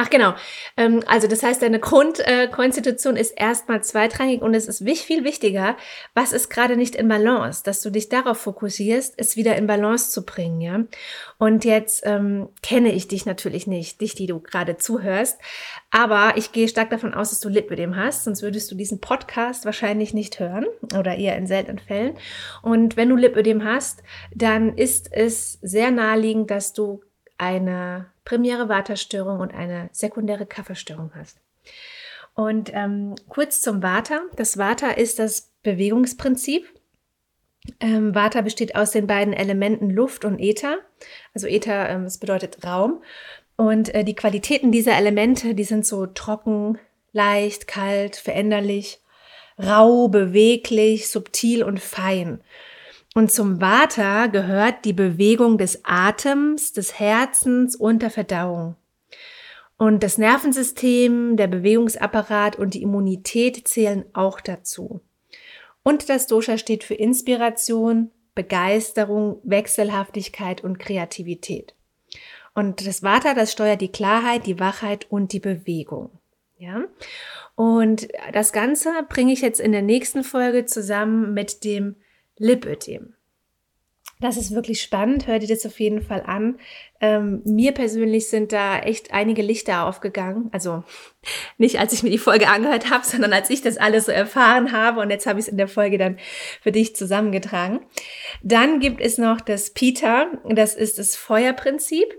Ach 0.03 0.11
genau. 0.11 0.35
Ähm, 0.77 1.01
also 1.07 1.29
das 1.29 1.45
heißt, 1.45 1.63
deine 1.63 1.79
Grundkonstitution 1.79 3.17
äh, 3.17 3.21
ist 3.21 3.31
erstmal 3.31 3.85
zweitrangig 3.85 4.43
und 4.43 4.53
es 4.53 4.67
ist 4.67 4.83
viel 4.83 5.23
wichtiger, 5.23 5.77
was 6.13 6.33
ist 6.33 6.51
gerade 6.51 6.77
nicht 6.77 6.97
in 6.97 7.07
Balance, 7.07 7.63
dass 7.63 7.83
du 7.83 7.91
dich 7.91 8.09
darauf 8.09 8.39
fokussierst, 8.39 9.15
es 9.17 9.37
wieder 9.37 9.55
in 9.55 9.69
Balance 9.69 10.11
zu 10.11 10.27
bringen, 10.27 10.61
ja. 10.61 10.81
Und 11.39 11.65
jetzt 11.65 12.03
ähm, 12.05 12.49
kenne 12.63 12.91
ich 12.91 13.07
dich 13.07 13.27
natürlich 13.27 13.69
nicht, 13.69 14.01
dich, 14.01 14.17
die 14.17 14.27
du 14.27 14.41
gerade 14.41 14.77
zuhörst, 14.77 15.39
aber 15.93 16.33
ich 16.35 16.51
gehe 16.51 16.67
stark 16.67 16.91
davon 16.91 17.15
aus, 17.15 17.31
dass 17.31 17.39
du 17.39 17.49
Lipödem 17.49 17.95
hast, 17.95 18.25
sonst 18.25 18.43
würdest 18.43 18.73
du 18.73 18.75
diesen 18.75 19.01
Podcast 19.01 19.65
wahrscheinlich 19.67 20.15
nicht 20.15 20.41
hören 20.41 20.67
oder 20.99 21.17
eher 21.17 21.37
in 21.37 21.47
seltenen 21.47 21.79
Fällen. 21.79 22.17
Und 22.63 22.97
wenn 22.97 23.09
du 23.09 23.15
Lipödem 23.15 23.63
hast, 23.63 24.03
dann 24.35 24.77
ist 24.77 25.13
es 25.13 25.61
sehr 25.63 25.93
naheliegend, 25.93 26.51
dass 26.51 26.73
du 26.73 27.03
eine 27.43 28.07
primäre 28.25 28.69
Waterstörung 28.69 29.41
und 29.41 29.53
eine 29.53 29.91
sekundäre 29.93 30.47
Kafferstörung 30.47 31.11
hast. 31.15 31.39
Und 32.35 32.71
ähm, 32.73 33.17
kurz 33.29 33.61
zum 33.61 33.83
Vata. 33.83 34.21
Das 34.37 34.57
Vata 34.57 34.91
ist 34.91 35.19
das 35.19 35.51
Bewegungsprinzip. 35.63 36.65
Ähm, 37.81 38.15
Vata 38.15 38.41
besteht 38.41 38.77
aus 38.77 38.93
den 38.93 39.07
beiden 39.07 39.35
Elementen 39.35 39.91
Luft 39.91 40.25
und 40.25 40.39
Äther. 40.39 40.79
Also 41.35 41.47
Äther, 41.49 41.91
ähm, 41.91 42.05
das 42.05 42.19
bedeutet 42.19 42.65
Raum. 42.65 43.03
Und 43.57 43.95
äh, 43.95 44.05
die 44.05 44.15
Qualitäten 44.15 44.73
dieser 44.73 44.97
Elemente, 44.97 45.55
die 45.55 45.65
sind 45.65 45.85
so 45.85 46.07
trocken, 46.07 46.79
leicht, 47.13 47.67
kalt, 47.67 48.17
veränderlich, 48.17 49.01
rau, 49.59 50.09
beweglich, 50.09 51.11
subtil 51.11 51.63
und 51.65 51.81
fein. 51.81 52.41
Und 53.15 53.31
zum 53.31 53.61
Vata 53.61 54.27
gehört 54.27 54.85
die 54.85 54.95
Bewegung 54.95 55.59
des 55.59 55.81
Atems, 55.85 56.73
des 56.73 56.99
Herzens 56.99 57.77
und 57.77 58.03
der 58.03 58.11
Verdauung. 58.11 58.77
Und 59.77 60.03
das 60.03 60.17
Nervensystem, 60.17 61.37
der 61.37 61.49
Bewegungsapparat 61.49 62.57
und 62.57 62.75
die 62.75 62.83
Immunität 62.83 63.67
zählen 63.69 64.05
auch 64.13 64.41
dazu. 64.41 65.01
Und 65.83 66.09
das 66.09 66.27
Dosha 66.27 66.57
steht 66.57 66.85
für 66.85 66.95
Inspiration, 66.95 68.11
Begeisterung, 68.35 69.41
Wechselhaftigkeit 69.43 70.63
und 70.63 70.79
Kreativität. 70.79 71.75
Und 72.55 72.87
das 72.87 73.03
Vata, 73.03 73.35
das 73.35 73.53
steuert 73.53 73.81
die 73.81 73.91
Klarheit, 73.91 74.47
die 74.47 74.61
Wachheit 74.61 75.07
und 75.11 75.33
die 75.33 75.41
Bewegung. 75.41 76.11
Ja? 76.59 76.85
Und 77.57 78.09
das 78.33 78.53
Ganze 78.53 78.91
bringe 79.09 79.33
ich 79.33 79.41
jetzt 79.41 79.61
in 79.61 79.73
der 79.73 79.83
nächsten 79.83 80.23
Folge 80.23 80.65
zusammen 80.65 81.35
mit 81.35 81.65
dem 81.65 81.97
Lipödem. 82.43 83.15
Das 84.21 84.37
ist 84.37 84.53
wirklich 84.53 84.83
spannend, 84.83 85.27
hör 85.27 85.39
dir 85.39 85.49
das 85.49 85.65
auf 85.65 85.79
jeden 85.79 86.03
Fall 86.03 86.23
an. 86.25 86.59
Ähm, 87.01 87.41
mir 87.45 87.73
persönlich 87.73 88.29
sind 88.29 88.53
da 88.53 88.81
echt 88.81 89.13
einige 89.13 89.43
Lichter 89.43 89.87
aufgegangen. 89.87 90.49
Also 90.53 90.83
nicht, 91.59 91.79
als 91.79 91.93
ich 91.93 92.03
mir 92.03 92.11
die 92.11 92.19
Folge 92.19 92.49
angehört 92.49 92.91
habe, 92.91 93.07
sondern 93.07 93.33
als 93.33 93.49
ich 93.49 93.63
das 93.63 93.79
alles 93.79 94.07
so 94.07 94.13
erfahren 94.13 94.73
habe. 94.73 95.01
Und 95.01 95.11
jetzt 95.11 95.27
habe 95.27 95.39
ich 95.39 95.47
es 95.47 95.51
in 95.53 95.57
der 95.57 95.69
Folge 95.69 95.99
dann 95.99 96.19
für 96.61 96.73
dich 96.73 96.97
zusammengetragen. 96.97 97.81
Dann 98.43 98.81
gibt 98.81 99.01
es 99.01 99.19
noch 99.19 99.41
das 99.41 99.71
Pita. 99.71 100.27
Das 100.49 100.75
ist 100.75 100.99
das 100.99 101.15
Feuerprinzip. 101.15 102.13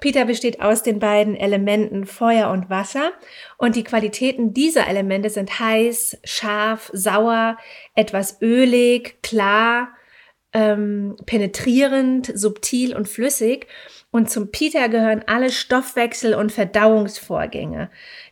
Pita 0.00 0.24
besteht 0.24 0.60
aus 0.60 0.82
den 0.82 1.00
beiden 1.00 1.34
Elementen 1.34 2.06
Feuer 2.06 2.50
und 2.50 2.70
Wasser 2.70 3.12
und 3.56 3.74
die 3.74 3.84
Qualitäten 3.84 4.54
dieser 4.54 4.86
Elemente 4.86 5.28
sind 5.28 5.58
heiß, 5.58 6.18
scharf, 6.22 6.90
sauer, 6.92 7.58
etwas 7.96 8.40
ölig, 8.40 9.22
klar, 9.22 9.88
ähm, 10.52 11.16
penetrierend, 11.26 12.32
subtil 12.34 12.94
und 12.96 13.08
flüssig. 13.08 13.66
Und 14.10 14.30
zum 14.30 14.50
Pita 14.50 14.86
gehören 14.86 15.22
alle 15.26 15.50
Stoffwechsel- 15.50 16.34
und 16.34 16.50
Verdauungsvorgänge, 16.50 17.90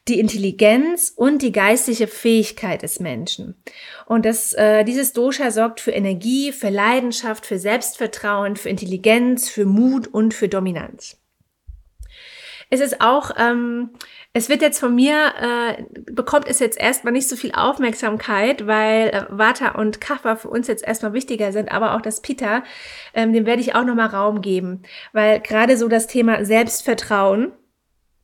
die 0.08 0.18
Intelligenz 0.18 1.12
und 1.14 1.42
die 1.42 1.52
geistige 1.52 2.06
Fähigkeit 2.06 2.82
des 2.82 2.98
Menschen. 2.98 3.62
Und 4.06 4.24
das, 4.24 4.54
äh, 4.54 4.84
dieses 4.84 5.12
Dosha 5.12 5.50
sorgt 5.50 5.80
für 5.80 5.90
Energie, 5.90 6.52
für 6.52 6.70
Leidenschaft, 6.70 7.44
für 7.44 7.58
Selbstvertrauen, 7.58 8.56
für 8.56 8.70
Intelligenz, 8.70 9.50
für 9.50 9.66
Mut 9.66 10.06
und 10.08 10.32
für 10.32 10.48
Dominanz. 10.48 11.18
Es 12.68 12.80
ist 12.80 13.00
auch, 13.00 13.30
ähm, 13.38 13.90
es 14.32 14.48
wird 14.48 14.60
jetzt 14.60 14.80
von 14.80 14.94
mir, 14.94 15.32
äh, 15.40 15.84
bekommt 16.10 16.48
es 16.48 16.58
jetzt 16.58 16.78
erstmal 16.80 17.12
nicht 17.12 17.28
so 17.28 17.36
viel 17.36 17.52
Aufmerksamkeit, 17.52 18.66
weil 18.66 19.08
äh, 19.10 19.24
Vata 19.28 19.72
und 19.78 20.00
Kapha 20.00 20.36
für 20.36 20.48
uns 20.48 20.66
jetzt 20.66 20.84
erstmal 20.84 21.12
wichtiger 21.12 21.52
sind, 21.52 21.70
aber 21.70 21.94
auch 21.94 22.00
das 22.00 22.22
Pitta, 22.22 22.64
ähm, 23.14 23.32
dem 23.32 23.46
werde 23.46 23.62
ich 23.62 23.74
auch 23.74 23.84
nochmal 23.84 24.08
Raum 24.08 24.40
geben, 24.40 24.82
weil 25.12 25.40
gerade 25.40 25.76
so 25.76 25.86
das 25.88 26.08
Thema 26.08 26.44
Selbstvertrauen 26.44 27.52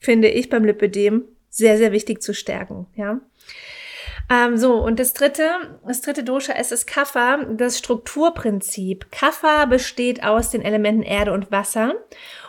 finde 0.00 0.28
ich 0.28 0.50
beim 0.50 0.64
Lipödem 0.64 1.24
sehr, 1.48 1.78
sehr 1.78 1.92
wichtig 1.92 2.22
zu 2.22 2.34
stärken, 2.34 2.86
ja. 2.96 3.20
Ähm, 4.30 4.56
so, 4.56 4.74
und 4.74 4.98
das 4.98 5.14
dritte, 5.14 5.48
das 5.86 6.00
dritte 6.00 6.24
Dosha 6.24 6.54
ist 6.54 6.72
das 6.72 6.86
Kapha, 6.86 7.44
das 7.44 7.78
Strukturprinzip. 7.78 9.10
Kapha 9.10 9.66
besteht 9.66 10.22
aus 10.22 10.50
den 10.50 10.62
Elementen 10.62 11.02
Erde 11.02 11.32
und 11.32 11.50
Wasser 11.50 11.94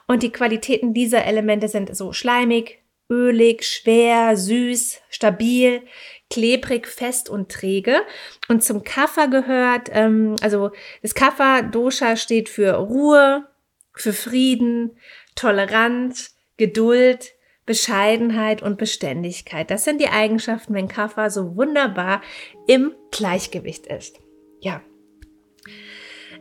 und 0.07 0.23
die 0.23 0.31
Qualitäten 0.31 0.93
dieser 0.93 1.25
Elemente 1.25 1.67
sind 1.67 1.95
so 1.95 2.13
schleimig, 2.13 2.83
ölig, 3.09 3.65
schwer, 3.65 4.35
süß, 4.37 5.01
stabil, 5.09 5.81
klebrig, 6.29 6.87
fest 6.87 7.29
und 7.29 7.51
träge. 7.51 8.01
Und 8.47 8.63
zum 8.63 8.83
Kapha 8.83 9.27
gehört, 9.27 9.89
ähm, 9.91 10.35
also 10.41 10.71
das 11.01 11.13
Kapha-Dosha 11.13 12.15
steht 12.15 12.49
für 12.49 12.73
Ruhe, 12.73 13.47
für 13.93 14.13
Frieden, 14.13 14.97
Toleranz, 15.35 16.35
Geduld, 16.57 17.33
Bescheidenheit 17.65 18.61
und 18.61 18.77
Beständigkeit. 18.77 19.71
Das 19.71 19.83
sind 19.83 20.01
die 20.01 20.09
Eigenschaften, 20.09 20.73
wenn 20.73 20.87
Kapha 20.87 21.29
so 21.29 21.55
wunderbar 21.55 22.21
im 22.67 22.93
Gleichgewicht 23.11 23.87
ist. 23.87 24.19
Ja, 24.59 24.81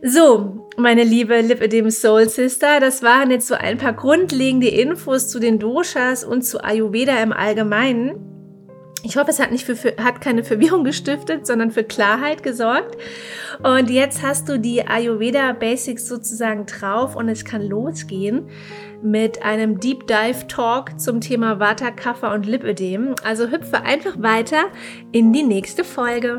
so, 0.04 0.68
meine 0.76 1.04
liebe 1.04 1.40
Lipidem 1.40 1.88
Soul 1.92 2.28
Sister, 2.28 2.80
das 2.80 3.04
waren 3.04 3.30
jetzt 3.30 3.46
so 3.46 3.54
ein 3.54 3.78
paar 3.78 3.92
grundlegende 3.92 4.66
Infos 4.66 5.28
zu 5.28 5.38
den 5.38 5.60
Doshas 5.60 6.24
und 6.24 6.42
zu 6.42 6.62
Ayurveda 6.64 7.22
im 7.22 7.32
Allgemeinen. 7.32 8.31
Ich 9.04 9.16
hoffe, 9.16 9.30
es 9.30 9.40
hat 9.40 9.50
nicht 9.50 9.64
für, 9.64 9.74
für, 9.74 9.96
hat 9.96 10.20
keine 10.20 10.44
Verwirrung 10.44 10.84
gestiftet, 10.84 11.46
sondern 11.46 11.72
für 11.72 11.82
Klarheit 11.82 12.42
gesorgt. 12.42 12.96
Und 13.62 13.90
jetzt 13.90 14.22
hast 14.22 14.48
du 14.48 14.58
die 14.58 14.86
Ayurveda 14.86 15.52
Basics 15.52 16.06
sozusagen 16.06 16.66
drauf 16.66 17.16
und 17.16 17.28
es 17.28 17.44
kann 17.44 17.62
losgehen 17.62 18.48
mit 19.02 19.42
einem 19.42 19.80
Deep 19.80 20.06
Dive 20.06 20.46
Talk 20.46 21.00
zum 21.00 21.20
Thema 21.20 21.58
Vata, 21.58 21.90
Kapha 21.90 22.32
und 22.32 22.46
Lipödem. 22.46 23.16
Also 23.24 23.50
hüpfe 23.50 23.82
einfach 23.82 24.14
weiter 24.22 24.66
in 25.10 25.32
die 25.32 25.42
nächste 25.42 25.82
Folge. 25.82 26.36